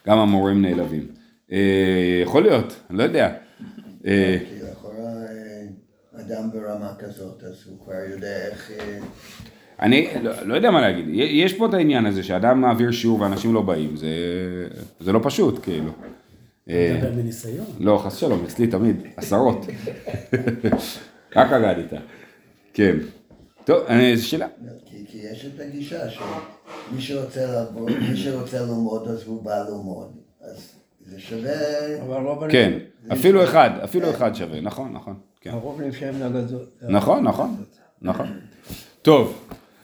גם 0.08 0.18
המורים 0.18 0.62
נעלבים. 0.62 1.08
אה, 1.52 2.22
יכול 2.24 2.44
להיות, 2.44 2.76
אני 2.90 2.98
לא 2.98 3.04
יודע. 3.04 3.45
אה, 4.06 4.38
כי 4.50 4.56
לכאורה 4.72 5.14
אדם 6.16 6.52
ברמה 6.52 6.94
כזאת, 7.00 7.44
אז 7.44 7.64
הוא 7.70 7.80
כבר 7.84 7.94
יודע 8.12 8.48
איך... 8.48 8.72
אה, 8.80 9.00
אני 9.80 10.08
לא, 10.22 10.32
לא 10.42 10.56
יודע 10.56 10.72
מה 10.72 10.82
להגיד, 10.82 11.06
יש 11.12 11.54
פה 11.54 11.66
את 11.66 11.74
העניין 11.74 12.06
הזה 12.06 12.24
שאדם 12.24 12.62
מעביר 12.62 12.92
שיעור 12.92 13.22
ואנשים 13.22 13.54
לא 13.54 13.62
באים, 13.62 13.96
זה, 13.96 14.08
זה 15.00 15.12
לא 15.12 15.20
פשוט 15.24 15.64
כאילו. 15.64 15.92
אה, 16.70 16.98
מדבר 16.98 17.12
מניסיון. 17.16 17.66
לא, 17.80 18.02
חס 18.06 18.16
ושלום, 18.16 18.44
אצלי 18.44 18.68
תמיד, 18.68 18.96
עשרות. 19.18 19.66
רק 21.36 21.52
אגדת. 21.52 21.94
כן. 22.74 22.98
טוב, 23.66 23.84
אה, 23.90 24.12
זו 24.16 24.28
שאלה. 24.28 24.48
כי, 24.86 25.06
כי 25.08 25.18
יש 25.18 25.46
את 25.46 25.60
הגישה 25.60 26.10
שמי 26.10 27.02
שרוצה 27.02 27.46
לעבוד, 27.46 27.92
מי 28.10 28.18
שרוצה 28.18 28.62
ללמוד 28.62 29.08
אז 29.08 29.24
הוא 29.24 29.44
בא 29.44 29.64
ללמוד. 29.70 30.12
אז 30.42 30.76
זה 31.06 31.20
שווה... 31.20 31.52
אבל 32.02 32.24
רוב 32.28 32.48
כן, 32.52 32.74
אפילו 33.12 33.44
אחד, 33.44 33.70
אפילו 33.84 34.10
אחד 34.10 34.36
שווה, 34.36 34.62
נכון, 34.62 34.94
נכון. 34.94 35.14
כן. 35.42 35.50
הרוב 35.50 35.82
נמשכים 35.82 36.24
נגדות. 36.24 36.82
נכון, 36.90 37.24
נכון, 37.24 37.56
נכון. 38.02 38.28
טוב, 39.02 39.42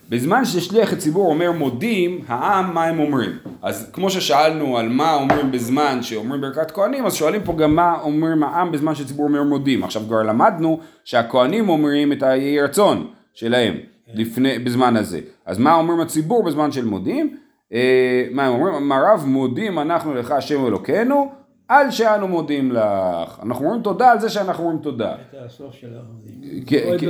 בזמן 0.10 0.46
ששליח 0.46 0.94
הציבור 0.94 1.30
אומר 1.30 1.52
מודים, 1.52 2.22
העם 2.28 2.74
מה 2.74 2.86
הם 2.86 3.00
אומרים? 3.00 3.32
אז 3.62 3.90
כמו 3.94 4.10
ששאלנו 4.10 4.78
על 4.78 4.90
מה 4.90 5.14
אומרים 5.14 5.52
בזמן 5.52 6.04
שאומרים 6.04 6.42
ברכת 6.42 6.72
כהנים, 6.72 7.06
אז 7.06 7.14
שואלים 7.14 7.44
פה 7.44 7.54
גם 7.54 7.76
מה 7.76 7.98
אומרים 8.02 8.44
העם 8.44 8.72
בזמן 8.72 8.96
שהציבור 8.96 9.26
אומר 9.26 9.44
מודים. 9.44 9.84
עכשיו 9.84 10.02
כבר 10.08 10.24
למדנו 10.24 10.80
שהכהנים 11.04 11.70
אומרים 11.70 12.12
את 12.12 12.24
היהי 12.24 12.62
רצון 12.62 13.08
שלהם 13.34 13.76
לפני, 14.14 14.60
בזמן 14.60 14.98
הזה. 14.98 15.20
אז 15.46 15.58
מה 15.58 15.76
אומרים 15.76 16.00
הציבור 16.00 16.44
בזמן 16.44 16.72
של 16.72 16.86
מודים? 16.86 17.38
אה, 17.74 18.28
מה 18.32 18.46
הם 18.46 18.54
אומרים? 18.54 18.76
אמר 18.76 19.04
רב 19.14 19.24
מודים 19.28 19.80
אנחנו 19.80 20.16
לך 20.16 20.32
השם 20.32 20.66
אלוקינו 20.66 21.32
על 21.68 21.92
שאנו 21.92 22.28
מודים 22.28 22.72
לך. 22.72 23.40
אנחנו 23.44 23.66
אומרים 23.66 23.82
תודה 23.82 24.12
על 24.12 24.20
זה 24.20 24.30
שאנחנו 24.30 24.64
אומרים 24.64 24.82
תודה. 24.82 25.16
זה 25.32 25.38
הסוף 25.46 25.74
של 25.74 25.88
העובדים. 25.96 26.64
כן, 26.66 26.90
כן. 27.00 27.10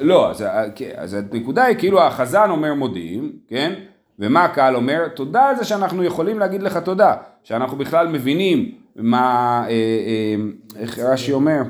לא, 0.00 0.30
אז, 0.30 0.44
כן, 0.74 0.90
אז 0.96 1.14
הנקודה 1.14 1.64
היא 1.64 1.76
כאילו 1.78 2.02
החזן 2.02 2.50
אומר 2.50 2.74
מודים, 2.74 3.32
כן? 3.48 3.74
ומה 4.18 4.44
הקהל 4.44 4.76
אומר? 4.76 5.08
תודה 5.08 5.48
על 5.48 5.56
זה 5.56 5.64
שאנחנו 5.64 6.04
יכולים 6.04 6.38
להגיד 6.38 6.62
לך 6.62 6.76
תודה, 6.76 7.14
שאנחנו 7.42 7.76
בכלל 7.76 8.08
מבינים 8.08 8.72
מה, 8.96 9.64
אה, 9.68 9.70
אה, 9.70 10.34
איך 10.80 10.98
רש"י 10.98 11.32
אומר? 11.32 11.62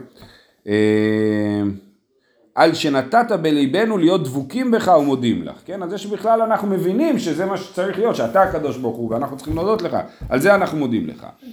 על 2.61 2.75
שנתת 2.75 3.33
בליבנו 3.43 3.99
להיות 3.99 4.25
דבוקים 4.25 4.71
בך 4.71 4.89
ומודים 5.01 5.43
לך, 5.43 5.57
כן? 5.65 5.83
על 5.83 5.91
זה 5.91 5.99
שבכלל 5.99 6.43
אנחנו 6.43 6.69
מבינים 6.69 7.19
שזה 7.19 7.47
מה 7.47 7.57
שצריך 7.57 7.99
להיות, 7.99 8.17
שאתה 8.17 8.43
הקדוש 8.43 8.77
ברוך 8.77 8.97
הוא 8.97 9.11
ואנחנו 9.11 9.37
צריכים 9.37 9.55
להודות 9.55 9.83
לך, 9.83 9.97
על 10.29 10.41
זה 10.41 10.55
אנחנו 10.55 10.79
מודים 10.79 11.07
לך. 11.07 11.27
כי, 11.41 11.51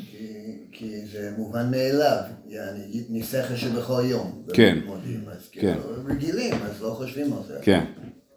כי 0.72 1.06
זה 1.12 1.32
מובן 1.38 1.72
מאליו, 1.72 2.18
יעני, 2.48 3.04
ניסחה 3.10 3.56
שבכל 3.56 4.02
יום. 4.06 4.44
כן. 4.54 4.78
מודים, 4.86 5.20
אז 5.32 5.50
כן. 5.52 5.60
כאילו 5.62 5.84
רגילים, 6.06 6.54
אז 6.54 6.82
לא 6.82 6.90
חושבים 6.90 7.34
על 7.34 7.40
זה. 7.48 7.60
כן, 7.62 7.84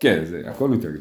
כן, 0.00 0.24
זה 0.24 0.42
הכל 0.46 0.68
מתרגל. 0.68 0.98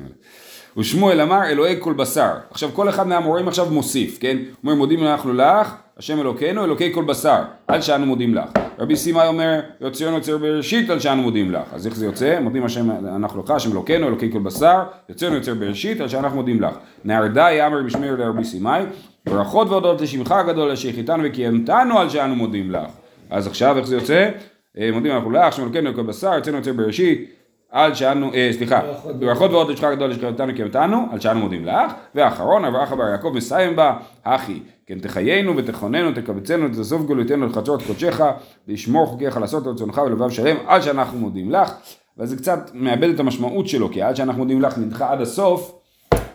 ושמואל 0.77 1.21
אמר 1.21 1.43
אלוהי 1.45 1.75
כל 1.79 1.93
בשר. 1.93 2.31
עכשיו 2.51 2.69
כל 2.73 2.89
אחד 2.89 3.07
מהמורים 3.07 3.47
עכשיו 3.47 3.65
מוסיף, 3.71 4.17
כן? 4.19 4.37
הוא 4.37 4.45
אומר 4.63 4.75
מודים 4.75 5.03
אנחנו 5.03 5.33
לך, 5.33 5.75
השם 5.97 6.19
אלוקינו, 6.19 6.63
אלוקי 6.63 6.93
כל 6.93 7.03
בשר, 7.03 7.41
על 7.67 7.81
שאנו 7.81 8.05
מודים 8.05 8.35
לך. 8.35 8.49
רבי 8.79 8.95
סימאי 8.95 9.27
אומר 9.27 9.59
יוציאנו 9.81 10.15
יוצר 10.15 10.37
בראשית 10.37 10.89
על 10.89 10.99
שאנו 10.99 11.21
מודים 11.21 11.51
לך. 11.51 11.73
אז 11.73 11.87
איך 11.87 11.95
זה 11.95 12.05
יוצא? 12.05 12.39
מודים 12.39 12.65
השם 12.65 12.91
אנחנו 13.15 13.43
לך, 13.43 13.51
השם 13.51 13.71
אלוקינו, 13.71 14.07
אלוקי 14.07 14.31
כל 14.31 14.39
בשר, 14.39 14.83
יוציאנו 15.09 15.35
יוצר 15.35 15.53
בראשית 15.53 16.01
על 16.01 16.07
שאנחנו 16.07 16.37
מודים 16.37 16.61
לך. 16.61 16.73
נהרדאי 17.05 17.67
אמר 17.67 17.81
משמר 17.81 18.15
לרבי 18.15 18.43
סימאי, 18.43 18.83
ברכות 19.25 19.69
והודות 19.69 20.01
לשמך 20.01 20.31
הגדול 20.31 20.75
שהחיתנו 20.75 21.23
וקיימתנו 21.25 21.99
על 21.99 22.09
שאנו 22.09 22.35
מודים 22.35 22.71
לך. 22.71 22.91
אז 23.29 23.47
עכשיו 23.47 23.77
איך 23.77 23.87
זה 23.87 23.95
יוצא? 23.95 24.29
אה, 24.77 24.89
מודים 24.93 25.11
אנחנו 25.11 25.31
לך, 25.31 25.43
השם 25.43 25.63
אלוקינו, 25.63 25.89
אלוקי 25.89 26.03
בשר, 26.03 26.33
יוצאנו 26.33 26.57
יוצר 26.57 26.73
בראשית. 26.73 27.38
על 27.71 27.93
שאנו, 27.93 28.33
אה, 28.33 28.49
סליחה, 28.51 28.81
ברכות 28.81 29.15
ברכות 29.19 29.51
ועוד 29.51 29.69
לשכה 29.69 29.95
גדול 29.95 30.09
לשכבתנו 30.09 30.55
קיימתנו, 30.55 31.07
על 31.11 31.19
שאנו 31.19 31.39
מודים 31.39 31.65
לך, 31.65 31.93
ואחרון, 32.15 32.65
אברכה 32.65 32.95
בר 32.95 33.07
יעקב 33.07 33.31
מסיים 33.35 33.75
בה, 33.75 33.97
אחי, 34.23 34.59
כן 34.85 34.99
תחיינו 34.99 35.57
ותכוננו, 35.57 36.11
תקבצנו, 36.11 36.67
תאסוף 36.69 37.05
גלותנו 37.07 37.45
לחצות 37.45 37.81
קודשך, 37.87 38.21
וישמור 38.67 39.05
חוקיך 39.05 39.37
לעשות 39.37 39.67
רצונך 39.67 40.01
ולבב 40.05 40.29
שלם, 40.29 40.55
על 40.67 40.81
שאנחנו 40.81 41.19
מודים 41.19 41.51
לך, 41.51 41.73
וזה 42.17 42.37
קצת 42.37 42.71
מאבד 42.73 43.09
את 43.09 43.19
המשמעות 43.19 43.67
שלו, 43.67 43.91
כי 43.91 44.01
על 44.01 44.15
שאנחנו 44.15 44.39
מודים 44.43 44.61
לך 44.61 44.77
נדחה 44.77 45.11
עד 45.11 45.21
הסוף, 45.21 45.79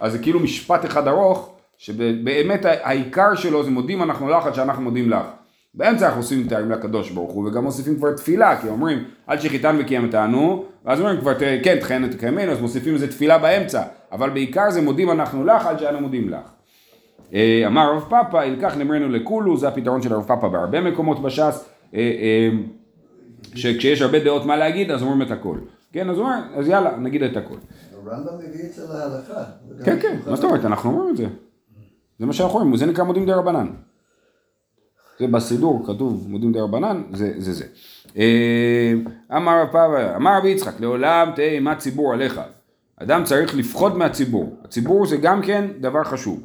אז 0.00 0.12
זה 0.12 0.18
כאילו 0.18 0.40
משפט 0.40 0.84
אחד 0.84 1.08
ארוך, 1.08 1.50
שבאמת 1.78 2.64
העיקר 2.64 3.34
שלו 3.34 3.64
זה 3.64 3.70
מודים 3.70 4.02
אנחנו 4.02 4.28
לך, 4.28 4.46
על 4.46 4.54
שאנחנו 4.54 4.82
מודים 4.82 5.10
לך. 5.10 5.24
באמצע 5.74 6.06
אנחנו 6.06 6.20
עושים 6.20 6.48
תארים 6.48 6.70
לקדוש 6.70 7.10
ברוך 7.10 7.32
הוא 7.32 7.48
וגם 7.48 7.64
מוסיפים 7.64 7.96
כבר 7.96 8.12
תפילה 8.12 8.60
כי 8.60 8.68
אומרים 8.68 9.04
עד 9.26 9.40
שחיתן 9.40 9.76
וקיימתנו 9.80 10.64
ואז 10.84 11.00
אומרים 11.00 11.20
כבר 11.20 11.32
כן 11.62 11.78
תכהן 11.80 12.04
ותקיימנו 12.04 12.52
אז 12.52 12.60
מוסיפים 12.60 12.94
איזה 12.94 13.08
תפילה 13.08 13.38
באמצע. 13.38 13.82
אבל 14.12 14.30
בעיקר 14.30 14.70
זה 14.70 14.82
מודים 14.82 15.10
אנחנו 15.10 15.44
לך 15.44 15.66
עד 15.66 15.78
שאנו 15.78 16.00
מודים 16.00 16.28
לך. 16.28 16.50
אה, 17.34 17.62
אמר 17.66 17.94
רב 17.94 18.06
פאפא 18.08 18.46
ילקח 18.46 18.76
נמרנו 18.76 19.08
לכולו 19.08 19.56
זה 19.56 19.68
הפתרון 19.68 20.02
של 20.02 20.14
רב 20.14 20.24
פאפא 20.26 20.48
בהרבה 20.48 20.80
מקומות 20.80 21.22
בש"ס. 21.22 21.64
אה, 21.94 22.00
אה, 22.00 22.50
שכשיש 23.54 24.02
הרבה 24.02 24.18
דעות 24.18 24.46
מה 24.46 24.56
להגיד 24.56 24.90
אז 24.90 25.02
אומרים 25.02 25.22
את 25.22 25.30
הכל. 25.30 25.58
כן 25.92 26.10
אז 26.10 26.16
הוא 26.18 26.24
אומר 26.24 26.38
אז 26.54 26.68
יאללה 26.68 26.96
נגיד 26.96 27.22
את 27.22 27.36
הכל. 27.36 27.54
הרמב"ם 28.06 28.38
מביא 28.38 28.64
את 28.64 28.72
זה 28.72 28.82
להלכה. 28.88 29.44
כן 29.84 30.00
כן 30.00 30.16
מה 30.26 30.36
זאת 30.36 30.44
אומרת? 30.44 30.64
אנחנו 30.64 30.90
אומרים 30.90 31.10
את 31.10 31.16
זה. 31.16 31.26
זה 32.18 32.26
מה 32.26 32.32
שאנחנו 32.32 32.58
אומרים 32.58 32.76
זה 32.76 32.86
נקרא 32.86 33.04
מודים 33.04 33.26
דה 33.26 33.36
רבנן 33.36 33.66
זה 35.20 35.26
בסידור 35.26 35.82
כתוב 35.86 36.26
מודים 36.28 36.52
דה 36.52 36.62
רבנן, 36.62 37.02
זה 37.12 37.32
זה. 37.36 37.52
זה. 37.52 37.64
אה, 38.16 38.92
אמר 39.36 39.60
רב 39.60 39.68
פאבא, 39.72 40.16
אמר 40.16 40.38
רבי 40.38 40.48
יצחק, 40.48 40.80
לעולם 40.80 41.30
תהא 41.36 41.44
אימת 41.44 41.78
ציבור 41.78 42.12
עליך. 42.12 42.40
אדם 42.96 43.24
צריך 43.24 43.56
לפחוד 43.56 43.96
מהציבור. 43.96 44.56
הציבור 44.64 45.06
זה 45.06 45.16
גם 45.16 45.42
כן 45.42 45.64
דבר 45.80 46.04
חשוב. 46.04 46.40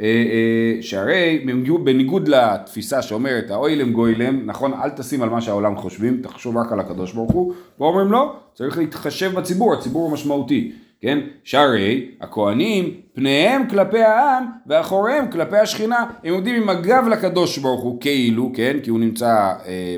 אה, 0.00 0.04
אה, 0.04 0.82
שהרי 0.82 1.46
בניגוד 1.84 2.28
לתפיסה 2.28 3.02
שאומרת 3.02 3.50
האוילם 3.50 3.92
גוילם, 3.92 4.46
נכון, 4.46 4.72
אל 4.74 4.90
תשים 4.90 5.22
על 5.22 5.28
מה 5.28 5.40
שהעולם 5.40 5.76
חושבים, 5.76 6.20
תחשוב 6.22 6.56
רק 6.56 6.72
על 6.72 6.80
הקדוש 6.80 7.12
ברוך 7.12 7.32
הוא, 7.32 7.54
ואומרים 7.78 8.12
לא, 8.12 8.36
צריך 8.54 8.78
להתחשב 8.78 9.32
בציבור, 9.34 9.74
הציבור 9.74 10.02
הוא 10.02 10.12
משמעותי. 10.12 10.72
כן? 11.00 11.18
שהרי 11.44 12.10
הכהנים 12.20 12.94
פניהם 13.12 13.68
כלפי 13.68 14.02
העם 14.02 14.46
ואחוריהם 14.66 15.30
כלפי 15.30 15.56
השכינה, 15.56 16.06
הם 16.24 16.34
עומדים 16.34 16.62
עם 16.62 16.68
הגב 16.68 17.08
לקדוש 17.10 17.58
ברוך 17.58 17.82
הוא 17.82 18.00
כאילו, 18.00 18.50
כן? 18.54 18.76
כי 18.82 18.90
הוא 18.90 19.00
נמצא 19.00 19.52
אה, 19.66 19.96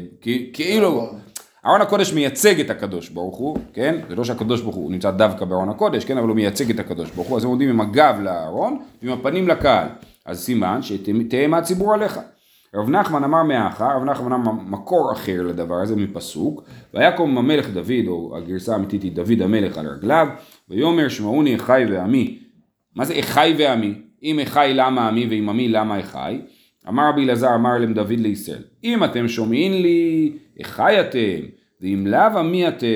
כאילו, 0.52 1.07
ארון 1.66 1.80
הקודש 1.80 2.12
מייצג 2.12 2.61
את 2.61 2.71
הקדוש 2.71 3.09
ברוך 3.09 3.37
הוא, 3.37 3.57
כן? 3.73 4.00
זה 4.09 4.16
לא 4.16 4.25
שהקדוש 4.25 4.61
ברוך 4.61 4.76
הוא 4.76 4.92
נמצא 4.92 5.11
דווקא 5.11 5.45
בארון 5.45 5.69
הקודש, 5.69 6.04
כן? 6.04 6.19
אבל 6.19 6.28
הוא 6.28 6.37
מייצג 6.37 6.71
את 6.71 6.80
הקדוש 6.80 7.11
ברוך 7.11 7.28
הוא, 7.28 7.37
אז 7.37 7.45
הם 7.45 7.50
עומדים 7.50 7.69
עם 7.69 7.80
הגב 7.80 8.21
לארון 8.23 8.78
ועם 9.02 9.12
הפנים 9.12 9.49
לקהל. 9.49 9.88
אז 10.26 10.40
סימן 10.40 10.83
שתהא 10.83 11.47
מהציבור 11.49 11.95
עליך. 11.95 12.21
רב 12.75 12.90
נחמן 12.90 13.25
אמר 13.25 13.42
מאחה, 13.42 13.95
רב 13.97 14.04
נחמן 14.04 14.33
אמר 14.33 14.52
מקור 14.52 15.12
אחר 15.12 15.42
לדבר 15.42 15.75
הזה 15.75 15.97
מפסוק, 15.97 16.62
ויקום 16.95 17.38
המלך 17.38 17.69
דוד, 17.71 18.07
או 18.07 18.37
הגרסה 18.37 18.73
האמיתית 18.73 19.02
היא 19.02 19.12
דוד 19.12 19.42
המלך 19.42 19.78
על 19.78 19.87
רגליו, 19.87 20.28
ויאמר 20.71 21.09
שמעוני 21.09 21.57
אחי 21.57 21.83
ועמי. 21.91 22.39
מה 22.97 23.05
זה 23.05 23.21
אחי 23.21 23.55
ועמי? 23.59 23.95
אם 24.23 24.41
אחי 24.41 24.71
למה 24.75 25.09
עמי 25.09 25.27
ואם 25.31 25.49
עמי 25.49 25.69
למה 25.69 26.00
אחי? 26.00 26.39
אמר 26.89 27.09
רבי 27.09 27.25
אלעזר 27.25 27.55
אמר 27.55 27.79
להם 27.79 27.95
דוד 27.95 28.12
לישראל, 28.19 28.62
אם 28.85 29.05
אתם 29.05 29.29
שומעים 29.29 29.73
לי, 29.73 30.33
אחי 30.62 31.00
אתם, 31.00 31.47
ואם 31.81 32.07
לאו 32.07 32.39
עמי 32.39 32.69
אתם, 32.69 32.87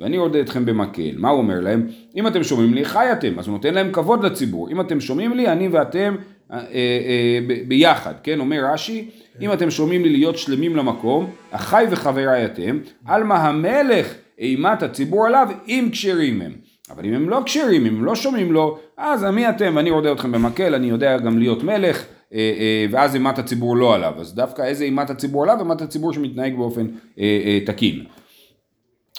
ואני 0.00 0.16
עודד 0.16 0.40
אתכם 0.40 0.64
במקל. 0.64 1.12
מה 1.16 1.28
הוא 1.28 1.38
אומר 1.38 1.60
להם? 1.60 1.86
אם 2.16 2.26
אתם 2.26 2.42
שומעים 2.42 2.74
לי, 2.74 2.84
חי 2.84 3.06
אתם. 3.12 3.38
אז 3.38 3.46
הוא 3.46 3.52
נותן 3.52 3.74
להם 3.74 3.92
כבוד 3.92 4.24
לציבור. 4.24 4.70
אם 4.70 4.80
אתם 4.80 5.00
שומעים 5.00 5.36
לי, 5.36 5.48
אני 5.48 5.68
ואתם 5.68 6.16
אה, 6.52 6.58
אה, 6.58 7.38
ב- 7.46 7.68
ביחד. 7.68 8.14
כן, 8.22 8.40
אומר 8.40 8.64
רש"י, 8.72 9.10
אם 9.40 9.52
אתם 9.52 9.70
שומעים 9.70 10.02
לי 10.02 10.10
להיות 10.10 10.38
שלמים 10.38 10.76
למקום, 10.76 11.30
אחי 11.50 11.84
וחבריי 11.90 12.44
אתם, 12.44 12.78
עלמא 13.04 13.34
המלך 13.34 14.14
אימת 14.38 14.82
הציבור 14.82 15.26
עליו, 15.26 15.48
אם 15.68 15.88
כשרים 15.92 16.42
הם. 16.42 16.52
אבל 16.90 17.04
אם 17.04 17.14
הם 17.14 17.28
לא 17.28 17.42
כשרים, 17.44 17.86
אם 17.86 17.96
הם 17.96 18.04
לא 18.04 18.14
שומעים 18.14 18.52
לו, 18.52 18.78
אז 18.96 19.24
מי 19.24 19.48
אתם 19.48 19.72
ואני 19.76 19.90
עודד 19.90 20.10
אתכם 20.10 20.32
במקל, 20.32 20.74
אני 20.74 20.86
יודע 20.86 21.18
גם 21.18 21.38
להיות 21.38 21.62
מלך, 21.62 22.04
אה, 22.32 22.38
אה, 22.38 22.86
ואז 22.90 23.14
אימת 23.14 23.38
הציבור 23.38 23.76
לא 23.76 23.94
עליו. 23.94 24.14
אז 24.20 24.34
דווקא 24.34 24.62
איזה 24.62 24.84
אימת 24.84 25.10
הציבור 25.10 25.42
עליו? 25.42 25.56
אימת 25.60 25.82
הציבור 25.82 26.12
שמתנהג 26.12 26.56
באופן 26.56 26.86
אה, 27.18 27.58
תקין. 27.66 28.04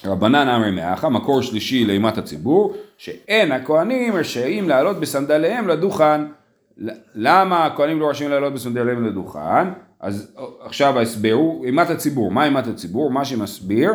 רבנן 0.05 0.47
אמרי 0.47 0.71
מאחה, 0.71 1.09
מקור 1.09 1.41
שלישי 1.41 1.85
לאימת 1.85 2.17
הציבור, 2.17 2.73
שאין 2.97 3.51
הכהנים 3.51 4.15
רשאים 4.15 4.69
לעלות 4.69 4.99
בסנדליהם 4.99 5.67
לדוכן. 5.67 6.21
למה 7.15 7.65
הכהנים 7.65 7.99
לא 7.99 8.09
רשאים 8.09 8.29
לעלות 8.29 8.53
בסנדליהם 8.53 9.05
לדוכן? 9.05 9.67
אז 9.99 10.35
עכשיו 10.61 10.99
ההסבר 10.99 11.31
הוא 11.31 11.65
אימת 11.65 11.89
הציבור. 11.89 12.31
מה 12.31 12.45
אימת 12.45 12.67
הציבור? 12.67 13.11
מה 13.11 13.25
שמסביר, 13.25 13.91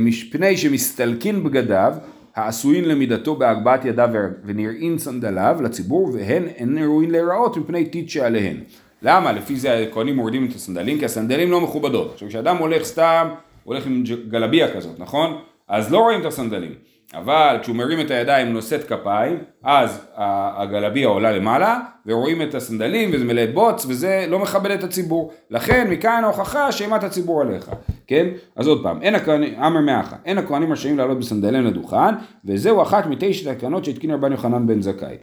מפני 0.00 0.56
שמסתלקין 0.56 1.44
בגדיו, 1.44 1.94
העשויים 2.36 2.84
למידתו 2.84 3.36
בהגבהת 3.36 3.84
ידיו 3.84 4.08
ונראין 4.44 4.98
סנדליו 4.98 5.56
לציבור, 5.62 6.10
והן 6.14 6.42
אין 6.46 6.78
ראוין 6.78 7.10
להיראות 7.10 7.56
מפני 7.56 7.84
טיט 7.84 8.08
שעליהן. 8.08 8.56
למה? 9.02 9.32
לפי 9.32 9.56
זה 9.56 9.78
הכהנים 9.78 10.16
מורידים 10.16 10.46
את 10.46 10.54
הסנדלים, 10.54 10.98
כי 10.98 11.04
הסנדלים 11.04 11.50
לא 11.50 11.60
מכובדות. 11.60 12.12
עכשיו 12.12 12.28
כשאדם 12.28 12.56
הולך 12.56 12.82
סתם, 12.84 13.28
הולך 13.64 13.86
עם 13.86 14.04
גלביה 14.28 14.74
כזאת, 14.74 14.98
נכון? 14.98 15.38
אז 15.68 15.92
לא 15.92 15.98
רואים 15.98 16.20
את 16.20 16.26
הסנדלים. 16.26 16.72
אבל 17.16 17.58
כשהוא 17.62 17.76
מרים 17.76 18.00
את 18.00 18.10
הידיים 18.10 18.52
נושאת 18.52 18.84
כפיים, 18.84 19.38
אז 19.62 20.06
הגלביה 20.16 21.08
עולה 21.08 21.32
למעלה, 21.32 21.80
ורואים 22.06 22.42
את 22.42 22.54
הסנדלים 22.54 23.10
וזה 23.12 23.24
מלא 23.24 23.46
בוץ, 23.46 23.86
וזה 23.88 24.26
לא 24.28 24.38
מכבד 24.38 24.70
את 24.70 24.84
הציבור. 24.84 25.32
לכן 25.50 25.90
מכאן 25.90 26.24
ההוכחה 26.24 26.72
שאימת 26.72 27.04
הציבור 27.04 27.40
עליך, 27.40 27.70
כן? 28.06 28.26
אז 28.56 28.66
עוד 28.66 28.82
פעם, 28.82 29.02
אין 29.02 29.14
הכהנים, 29.14 29.62
אמר 29.62 29.80
מאחה, 29.80 30.16
אין 30.24 30.38
הכהנים 30.38 30.72
רשאים 30.72 30.98
לעלות 30.98 31.18
בסנדלים 31.18 31.64
לדוכן, 31.64 32.14
וזהו 32.44 32.82
אחת 32.82 33.06
מתשע 33.06 33.54
תקנות 33.54 33.84
שהתקין 33.84 34.10
רבן 34.10 34.32
יוחנן 34.32 34.66
בן 34.66 34.82
זכאי. 34.82 35.16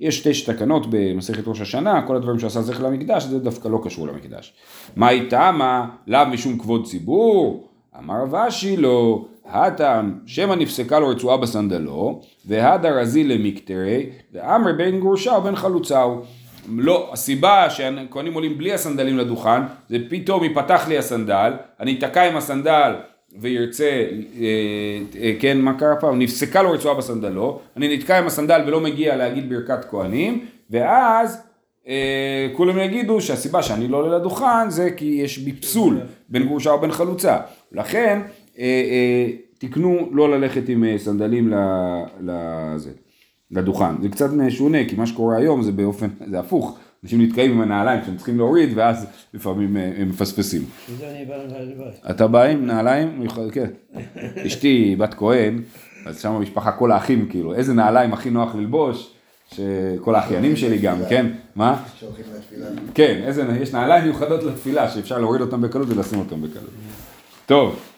יש 0.00 0.20
תשע 0.20 0.52
תקנות 0.52 0.86
במסכת 0.90 1.48
ראש 1.48 1.60
השנה, 1.60 2.02
כל 2.06 2.16
הדברים 2.16 2.38
שעשה 2.38 2.62
זכר 2.62 2.84
למקדש, 2.84 3.24
זה 3.24 3.38
דווקא 3.38 3.68
לא 3.68 3.80
קשור 3.84 4.08
למקדש. 4.08 4.54
מה 4.96 5.10
איתה 5.10 5.52
מה? 5.52 5.86
לאו 6.06 6.26
משום 6.26 6.58
כבוד 6.58 6.86
ציבור? 6.86 7.68
אמר 7.98 8.48
אשי 8.48 8.76
לו, 8.76 9.28
הטעם 9.48 10.18
שמא 10.26 10.54
נפסקה 10.54 10.98
לו 10.98 11.08
רצועה 11.08 11.36
בסנדלו, 11.36 12.20
והדה 12.46 12.90
רזי 12.90 13.24
למקטרי, 13.24 14.06
ואמר 14.32 14.72
בן 14.72 15.00
גורשה 15.00 15.32
ובן 15.32 15.56
חלוצהו. 15.56 16.22
לא, 16.68 17.10
הסיבה 17.12 17.70
שהכהנים 17.70 18.34
עולים 18.34 18.58
בלי 18.58 18.72
הסנדלים 18.72 19.18
לדוכן, 19.18 19.60
זה 19.88 19.96
פתאום 20.08 20.44
ייפתח 20.44 20.88
לי 20.88 20.98
הסנדל, 20.98 21.52
אני 21.80 21.98
אתקע 21.98 22.22
עם 22.22 22.36
הסנדל 22.36 22.94
וירצה, 23.40 23.84
אה, 23.84 24.46
אה, 25.20 25.32
כן, 25.40 25.60
מה 25.60 25.78
קרה 25.78 25.96
פעם? 25.96 26.18
נפסקה 26.18 26.62
לו 26.62 26.70
רצועה 26.70 26.94
בסנדלו, 26.94 27.60
אני 27.76 27.96
נתקע 27.96 28.18
עם 28.18 28.26
הסנדל 28.26 28.62
ולא 28.66 28.80
מגיע 28.80 29.16
להגיד 29.16 29.50
ברכת 29.50 29.84
כהנים, 29.90 30.44
ואז 30.70 31.42
אה, 31.88 32.48
כולם 32.52 32.78
יגידו 32.78 33.20
שהסיבה 33.20 33.62
שאני 33.62 33.88
לא 33.88 33.96
עולה 33.96 34.18
לדוכן 34.18 34.70
זה 34.70 34.90
כי 34.90 35.04
יש 35.04 35.38
בי 35.38 35.52
פסול 35.52 36.00
בין 36.28 36.46
גרושה 36.46 36.70
ובין 36.70 36.92
חלוצה. 36.92 37.36
לכן 37.72 38.20
תקנו 39.58 40.08
לא 40.12 40.30
ללכת 40.30 40.68
עם 40.68 40.84
אה, 40.84 40.98
סנדלים 40.98 41.52
לזה, 42.20 42.90
לדוכן. 43.50 44.02
זה 44.02 44.08
קצת 44.08 44.32
משונה, 44.32 44.78
כי 44.88 44.96
מה 44.96 45.06
שקורה 45.06 45.36
היום 45.36 45.62
זה 45.62 45.72
באופן, 45.72 46.06
זה 46.30 46.38
הפוך. 46.38 46.78
אנשים 47.04 47.22
נתקעים 47.22 47.52
עם 47.52 47.60
הנעליים 47.60 48.00
שהם 48.06 48.16
צריכים 48.16 48.36
להוריד, 48.36 48.70
ואז 48.74 49.06
לפעמים 49.34 49.76
אה, 49.76 49.92
הם 49.96 50.08
מפספסים. 50.08 50.64
אתה 52.10 52.26
בא 52.26 52.42
עם 52.42 52.66
נעליים? 52.66 53.26
כן. 53.52 53.70
אשתי 54.46 54.96
בת 54.98 55.14
כהן, 55.14 55.62
אז 56.06 56.20
שם 56.20 56.32
המשפחה 56.32 56.72
כל 56.72 56.92
האחים 56.92 57.28
כאילו, 57.28 57.54
איזה 57.54 57.74
נעליים 57.74 58.12
הכי 58.12 58.30
נוח 58.30 58.54
ללבוש, 58.54 59.12
שכל 59.54 60.14
האחיינים 60.14 60.56
שלי 60.56 60.78
גם, 60.78 60.98
כן? 61.08 61.26
מה? 61.56 61.82
שהולכים 62.00 62.24
לתפילה. 62.36 62.66
כן, 62.94 63.32
יש 63.60 63.72
נעליים 63.72 64.04
מיוחדות 64.04 64.42
לתפילה 64.42 64.90
שאפשר 64.90 65.18
להוריד 65.18 65.40
אותם 65.40 65.60
בקלות 65.60 65.88
ולשים 65.90 66.18
אותם 66.18 66.42
בקלות. 66.42 66.70
טוב, 67.46 67.70
אה, 67.74 67.95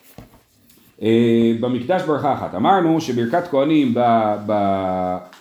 במקדש 1.61 2.03
ברכה 2.03 2.33
אחת, 2.33 2.55
אמרנו 2.55 3.01
שברכת 3.01 3.49
כהנים 3.51 3.95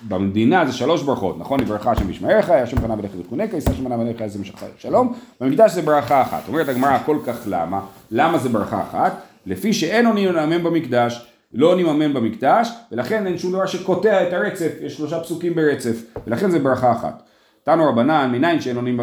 במדינה 0.08 0.66
זה 0.66 0.74
שלוש 0.74 1.04
ברכות, 1.04 1.40
נכון? 1.40 1.60
היא 1.60 1.68
ברכה 1.68 1.92
השם 1.92 2.10
ישמעך, 2.10 2.50
השם 2.50 2.78
פניו 2.78 3.00
אליך 3.00 3.12
ותכונך, 3.20 3.54
יישא 3.54 3.72
השם 3.72 3.84
פניו 3.84 4.02
אליך 4.02 4.22
איזה 4.22 4.40
משך 4.40 4.64
שלום, 4.78 5.14
במקדש 5.42 5.72
זה 5.72 5.82
ברכה 5.82 6.22
אחת, 6.22 6.48
אומרת 6.48 6.70
הגמרא 6.70 6.98
כל 7.06 7.18
כך 7.26 7.44
למה, 7.48 7.82
למה 8.12 8.38
זה 8.38 8.50
ברכה 8.50 8.82
אחת? 8.82 9.22
לפי 9.46 9.74
שאין 9.74 10.06
עונים 10.06 10.32
לאמן 10.32 10.64
במקדש, 10.64 11.28
לא 11.54 11.74
אמן 11.74 12.14
במקדש, 12.14 12.72
ולכן 12.92 13.28
אין 13.28 13.38
שום 13.38 13.52
דבר 13.52 13.66
שקוטע 13.66 14.28
את 14.28 14.34
הרצף, 14.34 14.72
יש 14.82 14.98
שלושה 14.98 15.20
פסוקים 15.20 15.56
ברצף, 15.56 16.04
ולכן 16.28 16.50
זה 16.50 16.60
ברכה 16.60 16.92
אחת. 16.92 17.24
תנו 17.64 17.90
רבנן, 17.90 18.30
מניין 18.32 18.62
שאין 18.62 18.76
עונים 18.76 18.98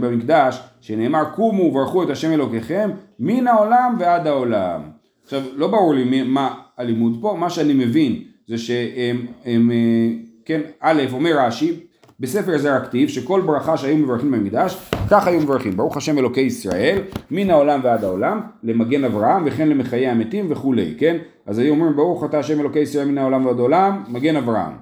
במקדש, 0.00 0.60
שנאמר 0.80 1.24
קומו 1.24 1.62
וברכו 1.62 2.02
את 2.02 2.10
השם 2.10 2.32
אלוקיכם, 2.32 2.90
מן 3.20 3.46
העולם 3.46 3.96
ועד 3.98 4.26
העולם. 4.26 4.97
עכשיו, 5.28 5.42
לא 5.56 5.66
ברור 5.66 5.94
לי 5.94 6.22
מה 6.24 6.54
הלימוד 6.78 7.18
פה, 7.20 7.36
מה 7.40 7.50
שאני 7.50 7.74
מבין 7.74 8.22
זה 8.46 8.58
שהם, 8.58 9.26
הם, 9.44 9.70
אה, 9.70 9.76
כן, 10.44 10.60
א', 10.80 11.02
אומר 11.12 11.38
רש"י, 11.38 11.72
בספר 12.20 12.58
זר 12.58 12.72
הכתיב, 12.72 13.08
שכל 13.08 13.40
ברכה 13.40 13.76
שהיו 13.76 13.96
מברכים 13.96 14.30
במקדש, 14.30 14.76
כך 15.10 15.26
היו 15.26 15.40
מברכים, 15.40 15.76
ברוך 15.76 15.96
השם 15.96 16.18
אלוקי 16.18 16.40
ישראל, 16.40 16.98
מן 17.30 17.50
העולם 17.50 17.80
ועד 17.82 18.04
העולם, 18.04 18.40
למגן 18.62 19.04
אברהם 19.04 19.42
וכן 19.46 19.68
למחיי 19.68 20.06
המתים 20.06 20.46
וכולי, 20.48 20.94
כן? 20.98 21.16
אז 21.46 21.58
היו 21.58 21.70
אומרים, 21.70 21.96
ברוך 21.96 22.24
אתה 22.24 22.38
השם 22.38 22.60
אלוקי 22.60 22.78
ישראל 22.78 23.08
מן 23.08 23.18
העולם 23.18 23.46
ועד 23.46 23.58
העולם, 23.58 24.02
מגן 24.08 24.36
אברהם. 24.36 24.72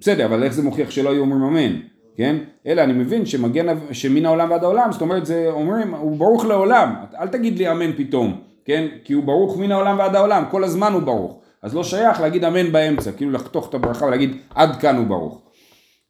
בסדר, 0.00 0.26
אבל 0.26 0.42
איך 0.42 0.52
זה 0.52 0.62
מוכיח 0.62 0.90
שלא 0.90 1.10
היו 1.10 1.20
אומרים 1.20 1.42
אמן? 1.42 1.76
כן? 2.16 2.36
אלא 2.66 2.82
אני 2.82 2.92
מבין 2.92 3.26
שמגן, 3.26 3.66
שמן 3.92 4.26
העולם 4.26 4.50
ועד 4.50 4.64
העולם, 4.64 4.92
זאת 4.92 5.00
אומרת 5.00 5.26
זה 5.26 5.46
אומרים, 5.50 5.94
הוא 5.94 6.16
ברוך 6.16 6.44
לעולם, 6.44 6.94
אל 7.20 7.28
תגיד 7.28 7.58
לי 7.58 7.70
אמן 7.70 7.92
פתאום, 7.96 8.45
כן? 8.66 8.86
כי 9.04 9.12
הוא 9.12 9.24
ברוך 9.24 9.58
מן 9.58 9.72
העולם 9.72 9.98
ועד 9.98 10.14
העולם, 10.14 10.44
כל 10.50 10.64
הזמן 10.64 10.92
הוא 10.92 11.02
ברוך. 11.02 11.40
אז 11.62 11.74
לא 11.74 11.84
שייך 11.84 12.20
להגיד 12.20 12.44
אמן 12.44 12.72
באמצע, 12.72 13.12
כאילו 13.12 13.32
לחתוך 13.32 13.68
את 13.68 13.74
הברכה 13.74 14.06
ולהגיד 14.06 14.36
עד 14.54 14.76
כאן 14.76 14.96
הוא 14.96 15.06
ברוך. 15.06 15.42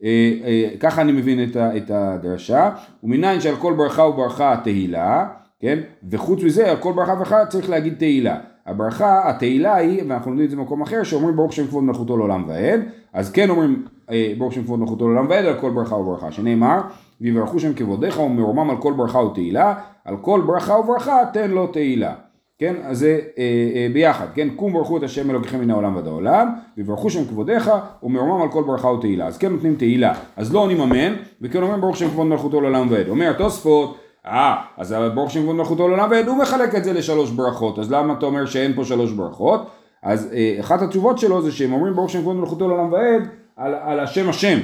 אה, 0.04 0.32
אה, 0.44 0.68
ככה 0.80 1.00
אני 1.00 1.12
מבין 1.12 1.44
את, 1.44 1.56
ה, 1.56 1.76
את 1.76 1.90
הדרשה, 1.90 2.70
ומניין 3.02 3.40
שעל 3.40 3.56
כל 3.56 3.72
ברכה 3.72 4.02
וברכה 4.02 4.56
תהילה, 4.64 5.26
כן? 5.60 5.78
וחוץ 6.10 6.42
מזה 6.42 6.70
על 6.70 6.76
כל 6.76 6.92
ברכה 6.92 7.12
וברכה 7.12 7.46
צריך 7.46 7.70
להגיד 7.70 7.94
תהילה. 7.98 8.38
הברכה, 8.66 9.30
התהילה 9.30 9.74
היא, 9.74 10.02
ואנחנו 10.08 10.30
לומדים 10.30 10.44
את 10.44 10.50
זה 10.50 10.56
במקום 10.56 10.82
אחר, 10.82 11.02
שאומרים 11.02 11.36
ברוך 11.36 11.52
שם 11.52 11.66
כבוד 11.66 11.84
מלכותו 11.84 12.16
לעולם 12.16 12.44
ועד, 12.48 12.80
אז 13.12 13.32
כן 13.32 13.50
אומרים 13.50 13.84
אה, 14.10 14.32
ברוך 14.38 14.52
שם 14.52 14.62
כבוד 14.62 14.80
מלכותו 14.80 15.08
לעולם 15.08 15.26
ועד 15.28 15.44
על 15.44 15.60
כל 15.60 15.70
ברכה 15.70 15.94
וברכה, 15.94 16.32
שנאמר, 16.32 16.80
ויברכו 17.20 17.58
שם 17.58 17.74
כבודיך 17.74 18.20
ומרומם 18.20 18.70
על 18.70 18.76
כל 18.76 18.92
ברכה 18.92 19.18
ותהילה, 19.18 19.74
על 20.04 20.16
כל 20.16 20.40
ברכה 20.46 20.72
וברכה 20.72 21.18
תן 21.32 21.50
לו 21.50 21.66
תהילה. 21.66 22.14
כן, 22.58 22.74
אז 22.82 22.98
זה 22.98 23.20
אה, 23.38 23.42
אה, 23.74 23.86
ביחד, 23.92 24.26
כן, 24.34 24.48
קום 24.56 24.72
ברכו 24.72 24.96
את 24.96 25.02
השם 25.02 25.30
אלוקיכם 25.30 25.60
מן 25.60 25.70
העולם 25.70 25.96
ועד 25.96 26.06
העולם, 26.06 26.54
וברכו 26.78 27.10
שם 27.10 27.24
כבודיך, 27.24 27.70
ומרומם 28.02 28.42
על 28.42 28.48
כל 28.48 28.62
ברכה 28.62 28.88
ותהילה. 28.88 29.26
אז 29.26 29.38
כן 29.38 29.52
נותנים 29.52 29.76
תהילה, 29.76 30.14
אז 30.36 30.54
לא 30.54 30.58
עונים 30.58 30.80
אמן, 30.80 31.14
וכן 31.42 31.62
אומרים 31.62 31.80
ברוך 31.80 31.96
שם 31.96 32.08
כבוד 32.08 32.26
מלכותו 32.26 32.60
לעולם 32.60 32.86
ועד. 32.90 33.08
אומר 33.08 33.30
התוספות, 33.30 33.98
אה, 34.26 34.56
אז 34.76 34.94
ברוך 35.14 35.30
שם 35.30 35.42
כבוד 35.42 35.56
מלכותו 35.56 35.88
לעולם 35.88 36.10
ועד, 36.10 36.28
הוא 36.28 36.36
מחלק 36.38 36.74
את 36.74 36.84
זה 36.84 36.92
לשלוש 36.92 37.30
ברכות, 37.30 37.78
אז 37.78 37.92
למה 37.92 38.14
אתה 38.18 38.26
אומר 38.26 38.46
שאין 38.46 38.74
פה 38.74 38.84
שלוש 38.84 39.12
ברכות? 39.12 39.70
אז 40.02 40.32
אה, 40.34 40.56
אחת 40.60 40.82
התשובות 40.82 41.18
שלו 41.18 41.42
זה 41.42 41.52
שהם 41.52 41.72
אומרים 41.72 41.94
ברוך 41.94 42.10
שם 42.10 42.20
כבוד 42.20 42.36
מלכותו 42.36 42.68
לעולם 42.68 42.92
ועד 42.92 43.28
על, 43.56 43.74
על 43.74 44.00
השם 44.00 44.28
השם, 44.28 44.58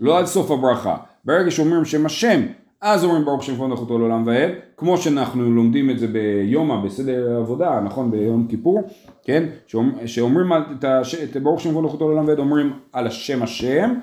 לא 0.00 0.18
על 0.18 0.26
סוף 0.26 0.50
הברכה. 0.50 0.96
ברגע 1.24 1.50
שאומרים 1.50 1.84
שם 1.84 2.06
השם, 2.06 2.40
אז 2.82 3.04
אומרים 3.04 3.24
ברוך 3.24 3.42
שם 3.42 3.54
כבוד 3.54 3.70
מלכותו 3.70 3.98
לעולם 3.98 4.26
ועד, 4.26 4.50
כמו 4.76 4.98
שאנחנו 4.98 5.50
לומדים 5.50 5.90
את 5.90 5.98
זה 5.98 6.06
ביומא, 6.06 6.84
בסדר 6.84 7.36
עבודה, 7.36 7.80
נכון, 7.84 8.10
ביום 8.10 8.46
כיפור, 8.48 8.82
כן, 9.24 9.48
שאומר, 9.66 10.06
שאומרים 10.06 10.52
את, 10.52 10.84
הש, 10.84 11.14
את 11.14 11.36
ברוך 11.36 11.60
שם 11.60 11.70
כבוד 11.70 11.82
מלכותו 11.84 12.08
לעולם 12.08 12.28
ועד, 12.28 12.38
אומרים 12.38 12.72
על 12.92 13.06
השם 13.06 13.42
השם, 13.42 13.94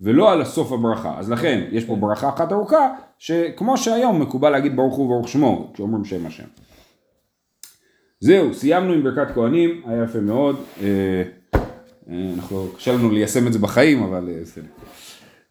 ולא 0.00 0.32
על 0.32 0.42
הסוף 0.42 0.72
הברכה. 0.72 1.18
אז 1.18 1.30
לכן, 1.30 1.64
יש 1.70 1.84
פה 1.84 1.96
ברכה 1.96 2.28
אחת 2.28 2.52
ארוכה, 2.52 2.88
שכמו 3.18 3.76
שהיום 3.76 4.22
מקובל 4.22 4.50
להגיד 4.50 4.76
ברוך 4.76 4.94
הוא 4.94 5.06
וברוך 5.06 5.28
שמו, 5.28 5.70
כשאומרים 5.74 6.04
שם 6.04 6.26
השם. 6.26 6.46
זהו, 8.20 8.54
סיימנו 8.54 8.92
עם 8.92 9.02
ברכת 9.02 9.34
כהנים, 9.34 9.82
היה 9.86 10.04
יפה 10.04 10.20
מאוד. 10.20 10.56
אה, 10.82 10.86
אה, 12.10 12.30
אנחנו, 12.36 12.66
קשה 12.76 12.92
לנו 12.92 13.10
ליישם 13.10 13.46
את 13.46 13.52
זה 13.52 13.58
בחיים, 13.58 14.02
אבל 14.02 14.28
אה, 14.28 14.40
בסדר. 14.42 14.66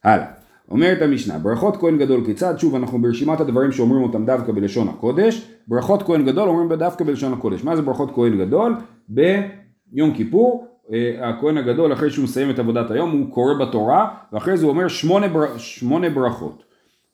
הלאה. 0.03 0.44
אומרת 0.69 1.01
המשנה, 1.01 1.39
ברכות 1.39 1.77
כהן 1.77 1.97
גדול 1.97 2.25
כיצד? 2.25 2.59
שוב, 2.59 2.75
אנחנו 2.75 3.01
ברשימת 3.01 3.39
הדברים 3.39 3.71
שאומרים 3.71 4.03
אותם 4.03 4.25
דווקא 4.25 4.51
בלשון 4.51 4.87
הקודש. 4.87 5.47
ברכות 5.67 6.03
כהן 6.03 6.25
גדול 6.25 6.49
אומרים 6.49 6.73
דווקא 6.73 7.03
בלשון 7.03 7.33
הקודש. 7.33 7.63
מה 7.63 7.75
זה 7.75 7.81
ברכות 7.81 8.11
כהן 8.15 8.37
גדול? 8.37 8.75
ביום 9.09 10.13
כיפור, 10.13 10.67
אה, 10.93 11.29
הכהן 11.29 11.57
הגדול, 11.57 11.93
אחרי 11.93 12.09
שהוא 12.11 12.23
מסיים 12.23 12.49
את 12.49 12.59
עבודת 12.59 12.91
היום, 12.91 13.11
הוא 13.11 13.31
קורא 13.31 13.53
בתורה, 13.53 14.07
ואחרי 14.33 14.57
זה 14.57 14.65
הוא 14.65 14.71
אומר 14.71 14.87
שמונה, 14.87 15.27
בר... 15.27 15.57
שמונה 15.57 16.09
ברכות. 16.09 16.63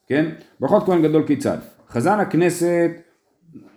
כן? 0.07 0.29
ברכות 0.59 0.83
כהן 0.83 1.01
גדול 1.01 1.23
כיצד? 1.27 1.57
חזן 1.89 2.19
הכנסת 2.19 2.91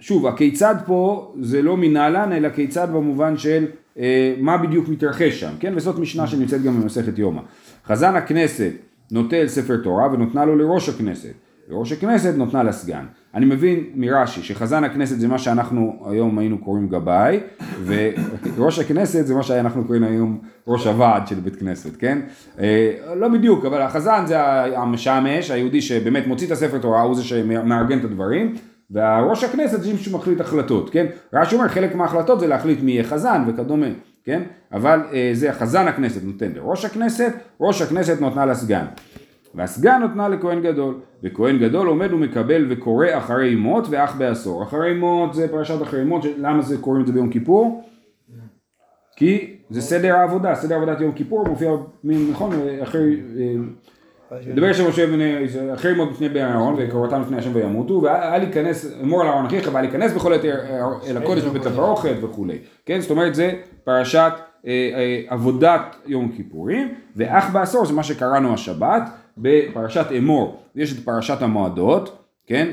שוב, 0.01 0.27
הכיצד 0.27 0.75
פה 0.87 1.33
זה 1.41 1.63
לא 1.63 1.77
מנהלן, 1.77 2.33
אלא 2.33 2.49
כיצד 2.49 2.89
במובן 2.93 3.37
של 3.37 3.67
אה, 3.99 4.35
מה 4.39 4.59
בדיוק 4.59 4.89
מתרחש 4.89 5.41
שם, 5.41 5.53
כן? 5.61 5.73
וזאת 5.77 5.99
משנה 5.99 6.27
שנמצאת 6.27 6.63
גם 6.63 6.81
במסכת 6.81 7.19
יומא. 7.19 7.41
חזן 7.87 8.17
הכנסת 8.17 8.73
נוטל 9.11 9.49
ספר 9.49 9.77
תורה 9.77 10.13
ונותנה 10.13 10.45
לו 10.45 10.57
לראש 10.57 10.89
הכנסת. 10.89 11.35
לראש 11.69 11.93
הכנסת 11.93 12.35
נותנה 12.37 12.63
לסגן. 12.63 13.05
אני 13.35 13.47
מבין 13.47 13.85
מרש"י 13.95 14.43
שחזן 14.43 14.85
הכנסת 14.85 15.21
זה 15.21 15.29
מה 15.29 15.39
שאנחנו 15.39 16.05
היום 16.11 16.39
היינו 16.39 16.59
קוראים 16.59 16.89
גבאי, 16.89 17.41
וראש 17.87 18.79
הכנסת 18.79 19.27
זה 19.27 19.35
מה 19.35 19.43
שאנחנו 19.43 19.85
קוראים 19.85 20.05
היום 20.05 20.39
ראש 20.67 20.87
הוועד 20.87 21.27
של 21.27 21.35
בית 21.35 21.57
כנסת, 21.57 21.97
כן? 21.97 22.19
אה, 22.61 22.93
לא 23.17 23.29
בדיוק, 23.29 23.65
אבל 23.65 23.83
החזן 23.83 24.25
זה 24.27 24.41
המשמש, 24.77 25.51
היהודי 25.51 25.81
שבאמת 25.81 26.27
מוציא 26.27 26.47
את 26.47 26.53
הספר 26.53 26.79
תורה, 26.79 27.03
הוא 27.03 27.15
זה 27.15 27.25
שמארגן 27.25 27.99
את 27.99 28.05
הדברים. 28.05 28.55
והראש 28.91 29.45
הכנסת 29.45 29.83
זה 29.83 29.93
מישהו 29.93 30.13
שמחליט 30.13 30.41
החלטות, 30.41 30.91
כן? 30.91 31.07
רש"י 31.33 31.55
אומר 31.55 31.69
חלק 31.69 31.95
מההחלטות 31.95 32.41
זה 32.41 32.47
להחליט 32.47 32.83
מי 32.83 32.93
יהיה 32.93 33.05
חזן 33.05 33.45
וכדומה, 33.47 33.87
כן? 34.25 34.43
אבל 34.73 35.01
אה, 35.13 35.31
זה 35.33 35.53
חזן 35.53 35.89
הכנסת 35.89 36.25
נותן 36.25 36.53
לראש 36.55 36.85
הכנסת, 36.85 37.33
ראש 37.61 37.83
הכנסת 37.83 38.21
נותנה 38.21 38.47
לסגן. 38.47 38.85
והסגן 39.55 40.01
נותנה 40.01 40.29
לכהן 40.29 40.63
גדול, 40.63 41.01
וכהן 41.23 41.59
גדול 41.59 41.87
עומד 41.87 42.13
ומקבל 42.13 42.67
וקורא 42.71 43.07
אחרי 43.13 43.55
מות 43.55 43.87
ואח 43.91 44.17
בעשור. 44.17 44.63
אחרי 44.63 44.95
מות 44.95 45.35
זה 45.35 45.49
פרשת 45.49 45.83
אחרי 45.83 46.05
מות, 46.05 46.25
למה 46.39 46.63
זה 46.63 46.79
קוראים 46.79 47.03
את 47.03 47.07
זה 47.07 47.13
ביום 47.13 47.31
כיפור? 47.31 47.85
כי 49.17 49.57
זה 49.71 49.81
סדר 49.81 50.15
העבודה, 50.17 50.55
סדר 50.55 50.77
עבודת 50.77 51.01
יום 51.01 51.13
כיפור 51.13 51.49
מופיע, 51.49 51.71
נכון, 52.05 52.53
אחרי, 52.83 53.21
אה, 53.39 53.55
דבר 54.55 54.73
שם 54.73 54.89
משה 54.89 55.07
בני, 55.07 55.35
אחרי 55.75 55.95
מות 55.95 56.13
בפני 56.13 56.29
בני 56.29 56.45
אהרון 56.45 56.75
וקראתם 56.79 57.23
לפני 57.23 57.37
השם 57.37 57.51
וימותו 57.55 58.01
ואל 58.03 58.43
ייכנס, 58.43 58.93
אמור 59.03 59.21
על 59.21 59.27
אהרון 59.27 59.47
אחיך 59.47 59.71
ואל 59.73 59.85
ייכנס 59.85 60.13
בכל 60.13 60.33
עת 60.33 60.45
אל 61.09 61.17
הקודש 61.17 61.43
בבית 61.43 61.67
הפרוכת 61.67 62.15
וכולי, 62.23 62.59
כן, 62.87 63.01
זאת 63.01 63.11
אומרת 63.11 63.35
זה 63.35 63.53
פרשת 63.85 64.33
אה, 64.67 64.71
אה, 64.71 65.21
עבודת 65.29 65.97
יום 66.07 66.33
כיפורים 66.37 66.95
ואח 67.17 67.51
בעשור 67.53 67.87
זה 67.87 67.93
מה 67.93 68.03
שקראנו 68.03 68.55
השבת 68.55 69.03
בפרשת 69.39 70.07
אמור, 70.19 70.63
יש 70.77 70.93
את 70.93 71.05
פרשת 71.05 71.43
המועדות, 71.43 72.19
כן, 72.47 72.69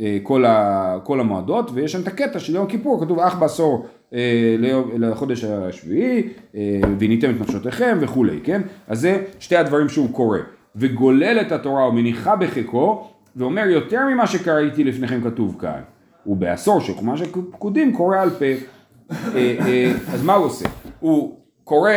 אה, 0.00 0.18
כל, 0.22 0.44
ה, 0.44 0.98
כל 1.04 1.20
המועדות 1.20 1.70
ויש 1.74 1.92
שם 1.92 2.00
את 2.02 2.06
הקטע 2.06 2.38
של 2.38 2.54
יום 2.54 2.66
כיפור, 2.66 3.00
כתוב 3.04 3.18
אח 3.18 3.34
בעשור 3.34 3.86
אה, 4.14 4.56
לחודש 4.98 5.44
השביעי 5.44 6.28
אה, 6.54 6.80
את 7.18 7.24
נפשותיכם 7.40 7.98
וכולי, 8.00 8.40
כן, 8.44 8.62
אז 8.88 9.00
זה 9.00 9.24
שתי 9.40 9.56
הדברים 9.56 9.88
שהוא 9.88 10.12
קורא. 10.12 10.38
וגולל 10.76 11.38
את 11.40 11.52
התורה 11.52 11.88
ומניחה 11.88 12.36
בחיקו, 12.36 13.08
ואומר 13.36 13.66
יותר 13.66 14.00
ממה 14.10 14.26
שקראתי 14.26 14.84
לפניכם 14.84 15.20
כתוב 15.30 15.56
כאן. 15.60 15.80
ובעשור 16.26 16.80
של 16.80 16.94
חומש 16.94 17.20
הפקודים 17.20 17.96
קורא 17.96 18.18
על 18.18 18.30
פה. 18.30 18.44
אה, 18.44 19.56
אה, 19.66 19.92
אז 20.12 20.24
מה 20.24 20.34
הוא 20.34 20.46
עושה? 20.46 20.68
הוא 21.00 21.38
קורא 21.64 21.90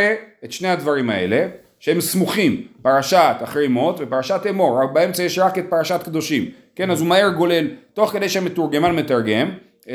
את 0.45 0.51
שני 0.51 0.67
הדברים 0.67 1.09
האלה, 1.09 1.47
שהם 1.79 2.01
סמוכים, 2.01 2.67
פרשת 2.81 3.35
אחרי 3.43 3.67
מות 3.67 3.95
ופרשת 3.99 4.41
אמור, 4.49 4.85
באמצע 4.85 5.23
יש 5.23 5.39
רק 5.39 5.57
את 5.57 5.65
פרשת 5.69 6.03
קדושים, 6.03 6.45
כן, 6.75 6.91
אז 6.91 7.01
הוא 7.01 7.09
מהר 7.09 7.29
גולל, 7.29 7.67
תוך 7.93 8.11
כדי 8.11 8.29
שהמתורגמן 8.29 8.95
מתרגם 8.95 9.49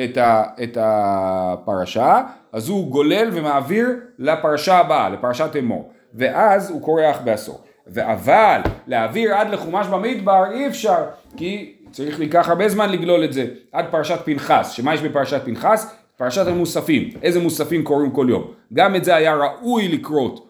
את, 0.05 0.17
ה, 0.17 0.43
את 0.63 0.79
הפרשה, 0.81 2.23
אז 2.53 2.69
הוא 2.69 2.91
גולל 2.91 3.29
ומעביר 3.33 3.89
לפרשה 4.19 4.79
הבאה, 4.79 5.09
לפרשת 5.09 5.57
אמור, 5.59 5.91
ואז 6.15 6.71
הוא 6.71 6.83
קורא 6.83 7.11
אח 7.11 7.21
בעשור. 7.25 7.61
אבל 7.97 8.61
להעביר 8.87 9.35
עד 9.35 9.51
לחומש 9.51 9.87
במדבר 9.87 10.45
אי 10.53 10.67
אפשר, 10.67 11.05
כי 11.37 11.75
צריך 11.91 12.21
לקח 12.21 12.49
הרבה 12.49 12.69
זמן 12.69 12.93
לגלול 12.93 13.25
את 13.25 13.33
זה, 13.33 13.47
עד 13.73 13.85
פרשת 13.91 14.19
פנחס, 14.25 14.71
שמה 14.71 14.95
יש 14.95 15.01
בפרשת 15.01 15.41
פנחס? 15.45 15.97
פרשת 16.17 16.47
המוספים, 16.47 17.11
איזה 17.23 17.41
מוספים 17.41 17.85
קוראים 17.85 18.11
כל 18.11 18.27
יום. 18.29 18.53
גם 18.73 18.97
את 18.97 19.05
זה 19.05 19.15
היה 19.15 19.35
ראוי 19.35 19.89
לקרות 19.89 20.49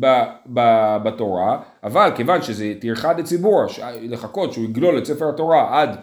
ב, 0.00 0.06
ב, 0.52 0.60
בתורה, 1.04 1.58
אבל 1.84 2.10
כיוון 2.14 2.42
שזה 2.42 2.72
טרחה 2.80 3.12
דציבור, 3.12 3.64
לחכות 4.02 4.52
שהוא 4.52 4.64
יגלול 4.64 4.98
את 4.98 5.04
ספר 5.04 5.28
התורה 5.28 5.80
עד 5.80 5.96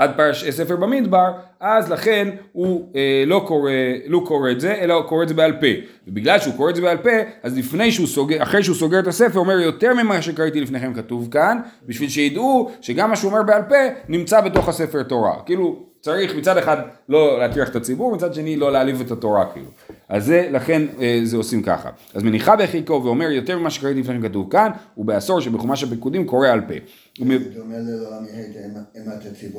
עד 0.00 0.10
פרש, 0.16 0.44
ספר 0.50 0.76
במדבר, 0.76 1.32
אז 1.60 1.90
לכן 1.90 2.28
הוא 2.52 2.88
אה, 2.96 3.24
לא, 3.26 3.44
קורא, 3.46 3.70
לא 4.06 4.22
קורא 4.26 4.50
את 4.50 4.60
זה, 4.60 4.74
אלא 4.74 4.94
הוא 4.94 5.04
קורא 5.04 5.22
את 5.22 5.28
זה 5.28 5.34
בעל 5.34 5.52
פה. 5.52 5.66
ובגלל 6.08 6.38
שהוא 6.38 6.54
קורא 6.56 6.70
את 6.70 6.76
זה 6.76 6.82
בעל 6.82 6.96
פה, 6.96 7.10
אז 7.42 7.58
לפני 7.58 7.92
שהוא 7.92 8.06
סוגר, 8.06 8.42
אחרי 8.42 8.62
שהוא 8.62 8.76
סוגר 8.76 8.98
את 8.98 9.06
הספר, 9.06 9.38
הוא 9.38 9.44
אומר 9.44 9.60
יותר 9.60 9.94
ממה 9.94 10.22
שקראתי 10.22 10.60
לפניכם 10.60 10.94
כתוב 10.94 11.28
כאן, 11.30 11.58
בשביל 11.86 12.08
שידעו 12.08 12.70
שגם 12.80 13.10
מה 13.10 13.16
שהוא 13.16 13.32
אומר 13.32 13.42
בעל 13.42 13.62
פה 13.62 13.76
נמצא 14.08 14.40
בתוך 14.40 14.68
הספר 14.68 15.02
תורה. 15.02 15.34
כאילו, 15.46 15.76
צריך 16.00 16.34
מצד 16.34 16.58
אחד 16.58 16.76
לא 17.08 17.38
להטריח 17.38 17.68
את 17.68 17.76
הציבור, 17.76 18.14
מצד 18.14 18.34
שני 18.34 18.56
לא 18.56 18.72
להעליב 18.72 19.00
את 19.00 19.10
התורה 19.10 19.44
כאילו. 19.52 19.66
אז 20.10 20.24
זה, 20.24 20.48
לכן 20.52 20.82
אה, 21.00 21.20
זה 21.24 21.36
עושים 21.36 21.62
ככה. 21.62 21.90
אז 22.14 22.22
מניחה 22.22 22.56
בחיקו 22.56 23.02
ואומר 23.04 23.30
יותר 23.30 23.58
ממה 23.58 23.70
שקראתי 23.70 24.00
לפניכם 24.00 24.28
כתוב 24.28 24.50
כאן, 24.50 24.70
ובעשור 24.98 25.40
שבחומש 25.40 25.82
הפיקודים 25.84 26.26
קורא 26.26 26.48
על 26.48 26.60
פה. 26.60 26.74
זה 27.16 27.54
דומה. 27.54 27.74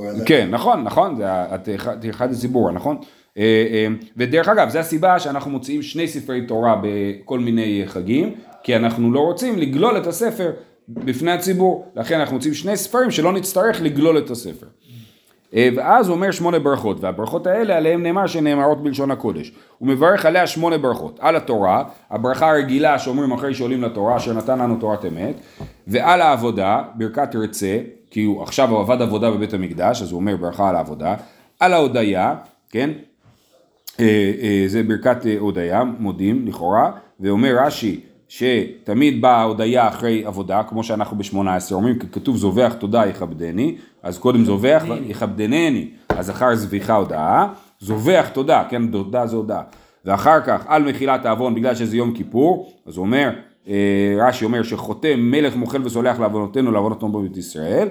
הזה. 0.09 0.25
כן, 0.25 0.49
נכון, 0.51 0.83
נכון, 0.83 1.15
זה 1.15 1.23
הטרחת 1.31 2.31
הציבור, 2.31 2.71
נכון? 2.71 2.97
אה, 3.37 3.43
אה, 3.71 3.87
ודרך 4.17 4.47
אגב, 4.47 4.69
זו 4.69 4.79
הסיבה 4.79 5.19
שאנחנו 5.19 5.51
מוציאים 5.51 5.81
שני 5.81 6.07
ספרי 6.07 6.45
תורה 6.47 6.81
בכל 6.83 7.39
מיני 7.39 7.83
חגים, 7.85 8.35
כי 8.63 8.75
אנחנו 8.75 9.11
לא 9.11 9.19
רוצים 9.19 9.59
לגלול 9.59 9.97
את 9.97 10.07
הספר 10.07 10.51
בפני 10.87 11.31
הציבור, 11.31 11.91
לכן 11.95 12.19
אנחנו 12.19 12.35
מוציאים 12.35 12.55
שני 12.55 12.77
ספרים 12.77 13.11
שלא 13.11 13.33
נצטרך 13.33 13.81
לגלול 13.81 14.17
את 14.17 14.29
הספר. 14.29 14.67
אה, 15.55 15.69
ואז 15.75 16.07
הוא 16.07 16.15
אומר 16.15 16.31
שמונה 16.31 16.59
ברכות, 16.59 16.97
והברכות 17.01 17.47
האלה 17.47 17.77
עליהן 17.77 18.03
נאמר 18.03 18.27
שנאמרות 18.27 18.83
בלשון 18.83 19.11
הקודש. 19.11 19.51
הוא 19.77 19.87
מברך 19.87 20.25
עליה 20.25 20.47
שמונה 20.47 20.77
ברכות, 20.77 21.19
על 21.19 21.35
התורה, 21.35 21.83
הברכה 22.09 22.51
הרגילה 22.51 22.99
שאומרים 22.99 23.31
אחרי 23.31 23.53
שעולים 23.53 23.81
לתורה, 23.81 24.17
אשר 24.17 24.33
נתן 24.33 24.59
לנו 24.59 24.75
תורת 24.79 25.05
אמת, 25.05 25.35
ועל 25.87 26.21
העבודה, 26.21 26.83
ברכת 26.95 27.35
רצה, 27.35 27.79
כי 28.11 28.23
הוא 28.23 28.43
עכשיו 28.43 28.69
הוא 28.69 28.79
עבד 28.79 29.01
עבודה 29.01 29.31
בבית 29.31 29.53
המקדש, 29.53 30.01
אז 30.01 30.11
הוא 30.11 30.19
אומר 30.19 30.35
ברכה 30.35 30.69
על 30.69 30.75
העבודה, 30.75 31.15
על 31.59 31.73
ההודיה, 31.73 32.35
כן? 32.69 32.89
אה, 33.99 34.31
אה, 34.41 34.63
זה 34.67 34.83
ברכת 34.83 35.17
הודיה, 35.39 35.83
מודים 35.83 36.47
לכאורה, 36.47 36.91
ואומר 37.19 37.55
רש"י 37.65 37.99
שתמיד 38.27 39.21
באה 39.21 39.37
ההודיה 39.37 39.87
אחרי 39.87 40.25
עבודה, 40.25 40.63
כמו 40.63 40.83
שאנחנו 40.83 41.17
בשמונה 41.17 41.55
עשרה 41.55 41.77
אומרים, 41.77 41.99
כתוב 41.99 42.37
זובח 42.37 42.73
תודה 42.79 43.05
יכבדני, 43.05 43.75
אז 44.03 44.17
קודם 44.19 44.45
זובח 44.45 44.83
יכבדנני, 45.05 45.89
אז 46.09 46.29
אחר 46.29 46.55
זביחה 46.55 46.95
הודאה, 46.95 47.47
זובח 47.79 48.29
תודה, 48.33 48.63
כן, 48.69 48.91
תודה 48.91 49.27
זה 49.27 49.35
הודאה, 49.35 49.61
ואחר 50.05 50.41
כך 50.41 50.63
על 50.67 50.83
מחילת 50.83 51.25
העוון 51.25 51.55
בגלל 51.55 51.75
שזה 51.75 51.97
יום 51.97 52.13
כיפור, 52.13 52.73
אז 52.87 52.97
הוא 52.97 53.05
אומר, 53.05 53.29
אה, 53.67 54.15
רש"י 54.17 54.45
אומר 54.45 54.63
שחותם 54.63 55.19
מלך 55.19 55.55
מוחל 55.55 55.85
וסולח 55.85 56.19
לעוונותינו 56.19 56.71
לעוונותינו 56.71 57.11
בבית 57.11 57.37
ישראל, 57.37 57.87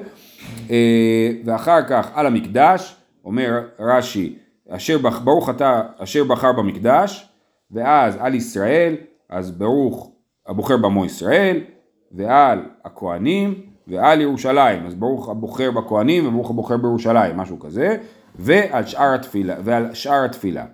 אה, 0.70 1.30
ואחר 1.44 1.82
כך 1.88 2.10
על 2.14 2.26
המקדש, 2.26 2.96
אומר 3.24 3.60
רש"י, 3.78 4.36
אשר 4.68 4.98
ברוך 5.24 5.50
אתה 5.50 5.82
אשר 5.98 6.24
בחר 6.24 6.52
במקדש, 6.52 7.28
ואז 7.70 8.16
על 8.20 8.34
ישראל, 8.34 8.94
אז 9.30 9.50
ברוך 9.50 10.10
הבוחר 10.46 10.76
בעמו 10.76 11.04
ישראל, 11.04 11.60
ועל 12.12 12.58
הכהנים, 12.84 13.69
ועל 13.90 14.20
ירושלים, 14.20 14.86
אז 14.86 14.94
ברוך 14.94 15.28
הבוחר 15.28 15.70
בכהנים 15.70 16.28
וברוך 16.28 16.50
הבוחר 16.50 16.76
בירושלים, 16.76 17.36
משהו 17.36 17.58
כזה, 17.58 17.96
ועל 18.38 18.86
שאר 18.86 19.14
התפילה, 19.14 19.54
ועל 19.64 19.94
שאר 19.94 20.24
התפילה. 20.24 20.64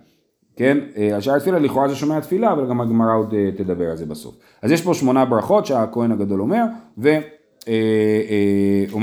כן, 0.55 0.77
אה, 0.97 1.15
על 1.15 1.21
שער 1.21 1.35
התפילה 1.35 1.59
לכאורה 1.59 1.87
זה 1.87 1.95
שומע 1.95 2.19
תפילה, 2.19 2.51
אבל 2.51 2.69
גם 2.69 2.81
הגמרא 2.81 3.15
עוד 3.15 3.33
אה, 3.33 3.49
תדבר 3.57 3.85
על 3.85 3.97
זה 3.97 4.05
בסוף. 4.05 4.35
אז 4.61 4.71
יש 4.71 4.81
פה 4.81 4.93
שמונה 4.93 5.25
ברכות 5.25 5.65
שהכהן 5.65 6.11
הגדול 6.11 6.41
אומר, 6.41 6.63
ואומר 6.97 7.21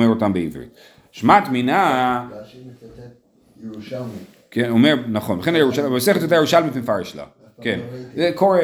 אותם 0.08 0.32
בעברית. 0.32 0.70
שמעת 1.10 1.48
מינה, 1.48 2.28
רש"י 2.32 2.58
מצטט 2.70 3.02
ירושלמי. 3.62 4.08
כן, 4.50 4.70
אומר, 4.70 4.94
נכון, 5.08 5.38
לכן 5.38 5.54
הירושלמי, 5.54 5.90
במסכת 5.90 6.22
אותה 6.22 6.34
ירושלמית 6.34 6.76
מפרש 6.76 7.16
לה, 7.16 7.24
כן, 7.60 7.80
זה 8.14 8.30
קורה, 8.34 8.60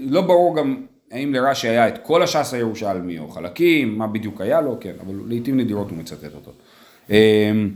לא 0.00 0.20
ברור 0.20 0.56
גם 0.56 0.76
האם 1.12 1.34
לרש"י 1.34 1.68
היה 1.68 1.88
את 1.88 1.98
כל 2.02 2.22
הש"ס 2.22 2.54
הירושלמי 2.54 3.18
או 3.18 3.28
חלקים, 3.28 3.98
מה 3.98 4.06
בדיוק 4.06 4.40
היה 4.40 4.60
לו, 4.60 4.76
כן, 4.80 4.92
אבל 5.06 5.14
לעיתים 5.26 5.60
נדירות 5.60 5.90
הוא 5.90 5.98
מצטט 5.98 6.34
אותו. 6.34 6.50
אמ, 7.10 7.70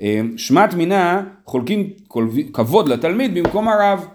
אמ, 0.00 0.38
שמעת 0.38 0.74
מינה 0.74 1.22
חולקים 1.44 1.90
כבוד 2.52 2.88
לתלמיד 2.88 3.34
במקום 3.34 3.68
הרב. 3.68 4.06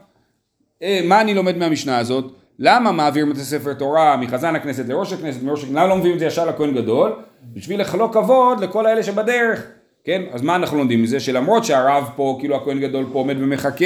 אה, 0.83 1.01
מה 1.05 1.21
אני 1.21 1.33
לומד 1.33 1.57
מהמשנה 1.57 1.97
הזאת? 1.97 2.33
למה 2.59 2.91
מעבירים 2.91 3.31
את 3.31 3.37
הספר 3.37 3.73
תורה 3.73 4.17
מחזן 4.17 4.55
הכנסת 4.55 4.85
לראש 4.87 5.13
הכנסת, 5.13 5.43
מראש 5.43 5.59
הכנסת, 5.59 5.75
למה 5.75 5.87
לא 5.87 5.95
מביאים 5.95 6.13
את 6.13 6.19
זה 6.19 6.25
ישר 6.25 6.45
לכהן 6.45 6.73
גדול? 6.75 7.11
בשביל 7.53 7.81
לחלוק 7.81 8.13
כבוד 8.13 8.63
לכל 8.63 8.85
האלה 8.85 9.03
שבדרך, 9.03 9.63
כן? 10.03 10.21
אז 10.31 10.41
מה 10.41 10.55
אנחנו 10.55 10.77
לומדים 10.77 11.03
מזה? 11.03 11.19
שלמרות 11.19 11.65
שהרב 11.65 12.09
פה, 12.15 12.37
כאילו 12.39 12.55
הכהן 12.55 12.79
גדול 12.79 13.05
פה 13.11 13.19
עומד 13.19 13.35
ומחכה, 13.41 13.85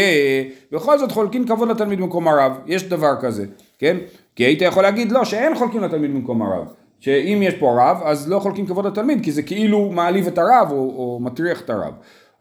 בכל 0.71 0.99
זאת 0.99 1.11
חולקים 1.11 1.47
כבוד 1.47 1.69
לתלמיד 1.69 1.99
במקום 1.99 2.27
הרב, 2.27 2.57
יש 2.65 2.83
דבר 2.83 3.13
כזה, 3.21 3.45
כן? 3.79 3.97
כי 4.35 4.43
היית 4.43 4.61
יכול 4.61 4.83
להגיד 4.83 5.11
לא, 5.11 5.25
שאין 5.25 5.55
חולקים 5.55 5.83
לתלמיד 5.83 6.13
במקום 6.13 6.41
הרב. 6.41 6.67
שאם 6.99 7.39
יש 7.41 7.53
פה 7.53 7.77
רב, 7.81 7.97
אז 8.03 8.29
לא 8.29 8.39
חולקים 8.39 8.65
כבוד 8.65 8.85
לתלמיד, 8.85 9.23
כי 9.23 9.31
זה 9.31 9.41
כאילו 9.41 9.91
מעליב 9.91 10.27
את 10.27 10.37
הרב 10.37 10.67
או, 10.71 10.77
או 10.77 11.19
מטריח 11.21 11.61
את 11.61 11.69
הרב. 11.69 11.93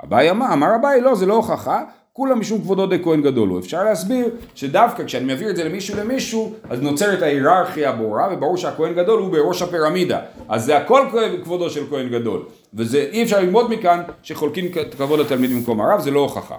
אביי 0.04 0.30
אמר, 0.30 0.52
אמר 0.52 0.76
אביי, 0.80 1.00
לא, 1.00 1.14
זה 1.14 1.26
לא 1.26 1.34
הוכחה, 1.34 1.82
כולה 2.12 2.34
משום 2.34 2.60
כבודו 2.60 2.86
דה 2.86 2.98
כהן 2.98 3.22
גדול 3.22 3.48
הוא. 3.48 3.58
אפשר 3.58 3.84
להסביר 3.84 4.28
שדווקא 4.54 5.04
כשאני 5.04 5.24
מעביר 5.24 5.50
את 5.50 5.56
זה 5.56 5.64
למישהו 5.64 5.96
למישהו, 5.96 6.52
אז 6.70 6.82
נוצרת 6.82 7.22
ההיררכיה 7.22 7.90
הברורה, 7.90 8.28
וברור 8.32 8.56
שהכהן 8.56 8.94
גדול 8.94 9.20
הוא 9.20 9.32
בראש 9.32 9.62
הפירמידה. 9.62 10.20
אז 10.48 10.64
זה 10.64 10.76
הכל 10.76 11.06
כבודו 11.44 11.70
של 11.70 11.86
כהן 11.90 12.08
גדול. 12.08 12.42
וזה 12.74 13.08
אי 13.12 13.22
אפשר 13.22 13.40
ללמוד 13.40 13.70
מכאן 13.72 14.02
שחולקים 14.22 14.64
כבוד 14.96 15.20
לתלמיד 15.20 15.50
במקום 15.50 15.80
הרב, 15.80 16.00
זה 16.00 16.10
לא 16.10 16.20
הוכחה. 16.20 16.56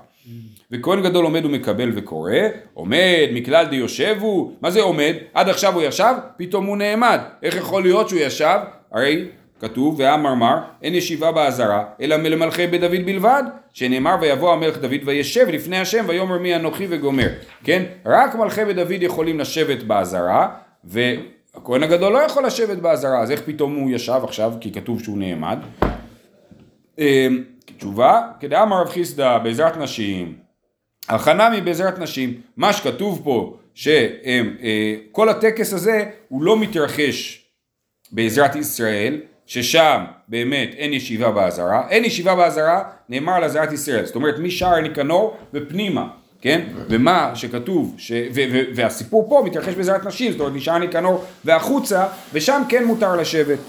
וכהן 0.74 1.02
גדול 1.02 1.26
עומד 1.26 1.46
ומקבל 1.46 1.92
וקורא, 1.96 2.32
עומד, 2.74 3.28
מכלל 3.34 3.66
די 3.66 3.76
יושבו, 3.76 4.52
מה 4.62 4.72
זה 4.72 4.82
עומד? 4.82 5.14
עד 5.34 5.50
עכשיו 5.50 5.74
הוא 5.74 5.82
ישב, 5.82 6.14
פתאום 6.38 6.66
הוא 6.66 6.78
נעמד. 6.78 7.20
איך 7.44 7.56
יכול 7.56 7.84
להיות 7.84 8.10
שהוא 8.10 8.20
ישב? 8.20 8.60
הרי 8.92 9.26
כתוב, 9.60 10.00
והמרמר, 10.00 10.58
אין 10.82 10.96
ישיבה 10.96 11.32
באזהרה, 11.32 11.84
אלא 12.02 12.18
מלמלכי 12.18 12.68
בית 12.68 12.82
דוד 12.82 13.06
בלבד, 13.06 13.44
שנאמר 13.74 14.16
ויבוא 14.22 14.54
המלך 14.54 14.78
דוד 14.78 15.00
וישב 15.06 15.46
לפני 15.50 15.78
השם 15.78 16.06
ויאמר 16.08 16.38
מי 16.38 16.56
אנוכי 16.56 16.88
וגומר, 16.90 17.28
כן? 17.64 17.84
רק 18.06 18.36
מלכי 18.36 18.66
בית 18.66 18.76
דוד 18.76 19.02
יכולים 19.02 19.40
לשבת 19.40 19.84
באזהרה, 19.84 20.48
והכהן 20.84 21.84
הגדול 21.84 22.14
לא 22.14 22.20
יכול 22.20 22.46
לשבת 22.46 22.78
באזהרה, 22.78 23.20
אז 23.22 23.32
איך 23.32 23.42
פתאום 23.46 23.76
הוא 23.76 23.92
ישב 23.92 24.22
עכשיו, 24.24 24.54
כי 24.62 24.72
כתוב 24.72 25.04
שהוא 25.04 25.18
נעמד? 25.18 25.60
אמ, 27.00 27.44
תשובה, 27.78 28.22
כדאמר 28.40 28.82
רב 28.82 28.90
חיסדא 28.90 29.38
בעזרת 29.38 29.78
נשים, 29.78 30.43
החנמי 31.10 31.62
בעזרת 31.62 32.00
נשים, 32.00 32.34
מה 32.58 32.74
שכתוב 32.74 33.22
פה, 33.24 33.58
שכל 33.74 35.30
הטקס 35.30 35.74
הזה 35.74 36.06
הוא 36.28 36.44
לא 36.44 36.60
מתרחש 36.60 37.46
בעזרת 38.12 38.56
ישראל, 38.56 39.18
ששם 39.46 40.04
באמת 40.28 40.70
אין 40.78 40.94
ישיבה 40.94 41.32
באזהרה, 41.32 41.90
אין 41.90 42.06
ישיבה 42.06 42.36
באזהרה, 42.36 42.84
נאמר 43.10 43.34
על 43.34 43.44
עזרת 43.44 43.72
ישראל, 43.72 44.06
זאת 44.06 44.16
אומרת 44.16 44.40
משער 44.40 44.82
ניקנור 44.82 45.38
ופנימה, 45.54 46.08
כן? 46.42 46.62
ומה 46.90 47.32
שכתוב, 47.36 47.96
ש... 47.98 48.12
ו- 48.12 48.44
ו- 48.52 48.64
והסיפור 48.76 49.30
פה 49.30 49.44
מתרחש 49.46 49.74
בעזרת 49.74 50.06
נשים, 50.06 50.32
זאת 50.32 50.40
אומרת 50.40 50.54
משער 50.54 50.78
ניקנור 50.78 51.26
והחוצה, 51.46 52.06
ושם 52.34 52.62
כן 52.70 52.86
מותר 52.86 53.16
לשבת, 53.16 53.60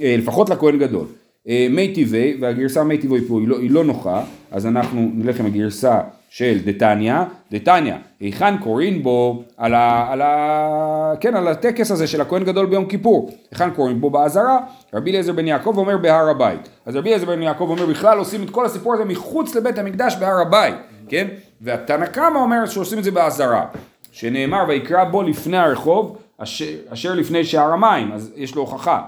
אה, 0.00 0.14
לפחות 0.18 0.50
לכהן 0.50 0.78
גדול. 0.78 1.06
אה, 1.48 1.66
מי 1.70 1.94
טבעי, 1.94 2.36
והגרסה 2.40 2.84
מי 2.84 2.98
טבעי 2.98 3.20
פה 3.28 3.40
היא 3.40 3.48
לא, 3.48 3.58
היא 3.58 3.70
לא 3.70 3.84
נוחה, 3.84 4.24
אז 4.50 4.66
אנחנו 4.66 5.10
נלך 5.14 5.40
עם 5.40 5.46
הגרסה 5.46 6.00
של 6.34 6.58
דתניא, 6.64 7.14
דתניא, 7.50 7.94
היכן 8.20 8.58
קוראים 8.58 9.02
בו 9.02 9.42
על, 9.56 9.74
ה, 9.74 10.06
על, 10.12 10.22
ה, 10.22 11.12
כן, 11.20 11.34
על 11.36 11.48
הטקס 11.48 11.90
הזה 11.90 12.06
של 12.06 12.20
הכהן 12.20 12.44
גדול 12.44 12.66
ביום 12.66 12.86
כיפור, 12.86 13.30
היכן 13.50 13.70
קוראים 13.70 14.00
בו? 14.00 14.10
באזהרה, 14.10 14.58
רבי 14.94 15.10
אליעזר 15.10 15.32
בן 15.32 15.46
יעקב 15.46 15.74
אומר 15.78 15.98
בהר 15.98 16.28
הבית, 16.30 16.68
אז 16.86 16.96
רבי 16.96 17.08
אליעזר 17.08 17.26
בן 17.26 17.42
יעקב 17.42 17.66
אומר 17.70 17.86
בכלל 17.86 18.18
עושים 18.18 18.42
את 18.42 18.50
כל 18.50 18.66
הסיפור 18.66 18.94
הזה 18.94 19.04
מחוץ 19.04 19.54
לבית 19.54 19.78
המקדש 19.78 20.16
בהר 20.16 20.40
הבית, 20.40 20.74
כן, 21.08 21.28
והתנא 21.60 22.06
קמא 22.06 22.38
אומר 22.38 22.66
שעושים 22.66 22.98
את 22.98 23.04
זה 23.04 23.10
באזהרה, 23.10 23.64
שנאמר 24.12 24.64
ויקרא 24.68 25.04
בו 25.04 25.22
לפני 25.22 25.58
הרחוב 25.58 26.18
אשר, 26.38 26.64
אשר 26.88 27.14
לפני 27.14 27.44
שער 27.44 27.72
המים, 27.72 28.12
אז 28.12 28.32
יש 28.36 28.54
לו 28.54 28.62
הוכחה, 28.62 29.02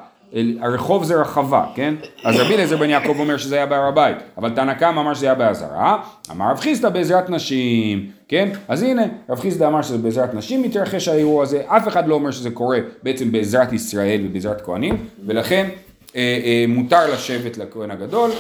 הרחוב 0.61 1.05
זה 1.05 1.21
רחבה, 1.21 1.65
כן? 1.75 1.95
אז 2.25 2.37
רבי 2.37 2.55
אליעזר 2.55 2.77
בן 2.77 2.91
יעקב 2.91 3.17
אומר 3.19 3.37
שזה 3.37 3.57
היה 3.57 3.67
בהר 3.67 3.85
הבית, 3.85 4.17
אבל 4.39 4.51
תנא 4.51 4.75
קמא 4.75 5.01
אמר 5.01 5.15
שזה 5.15 5.27
היה 5.27 5.35
באזהרה, 5.35 5.99
אמר 6.31 6.51
רב 6.51 6.61
חיסדא 6.61 6.89
בעזרת 6.89 7.31
נשים, 7.31 8.11
כן? 8.29 8.49
אז 8.69 8.83
הנה, 8.83 9.03
רב 9.29 9.41
חיסדא 9.41 9.67
אמר 9.67 9.83
שזה 9.83 9.99
בעזרת 9.99 10.35
נשים 10.35 10.63
מתרחש 10.63 11.09
האירוע 11.09 11.43
הזה, 11.43 11.63
אף 11.67 11.89
אחד 11.89 12.09
לא 12.09 12.15
אומר 12.15 12.31
שזה 12.31 12.51
קורה 12.51 12.79
בעצם 13.03 13.33
בעזרת 13.33 13.73
ישראל 13.73 14.21
ובעזרת 14.25 14.61
כהנים, 14.61 14.97
ולכן 15.27 15.69
אה, 16.17 16.41
אה, 16.45 16.65
מותר 16.69 17.13
לשבת 17.13 17.59
לכהן 17.59 17.91
הגדול, 17.91 18.31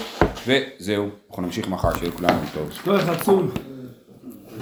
וזהו, 0.46 1.08
אנחנו 1.28 1.42
נמשיך 1.42 1.68
מחר, 1.68 1.94
שיהיה 1.98 2.08
לכולנו 2.08 2.38
טוב. 2.54 2.70
כוח 2.84 3.08
עצום. 3.08 3.50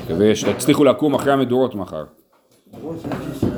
מקווה 0.05 0.35
שתצליחו 0.35 0.85
לקום 0.85 1.15
אחרי 1.15 1.33
המדורות 1.33 1.75
מחר. 1.75 2.05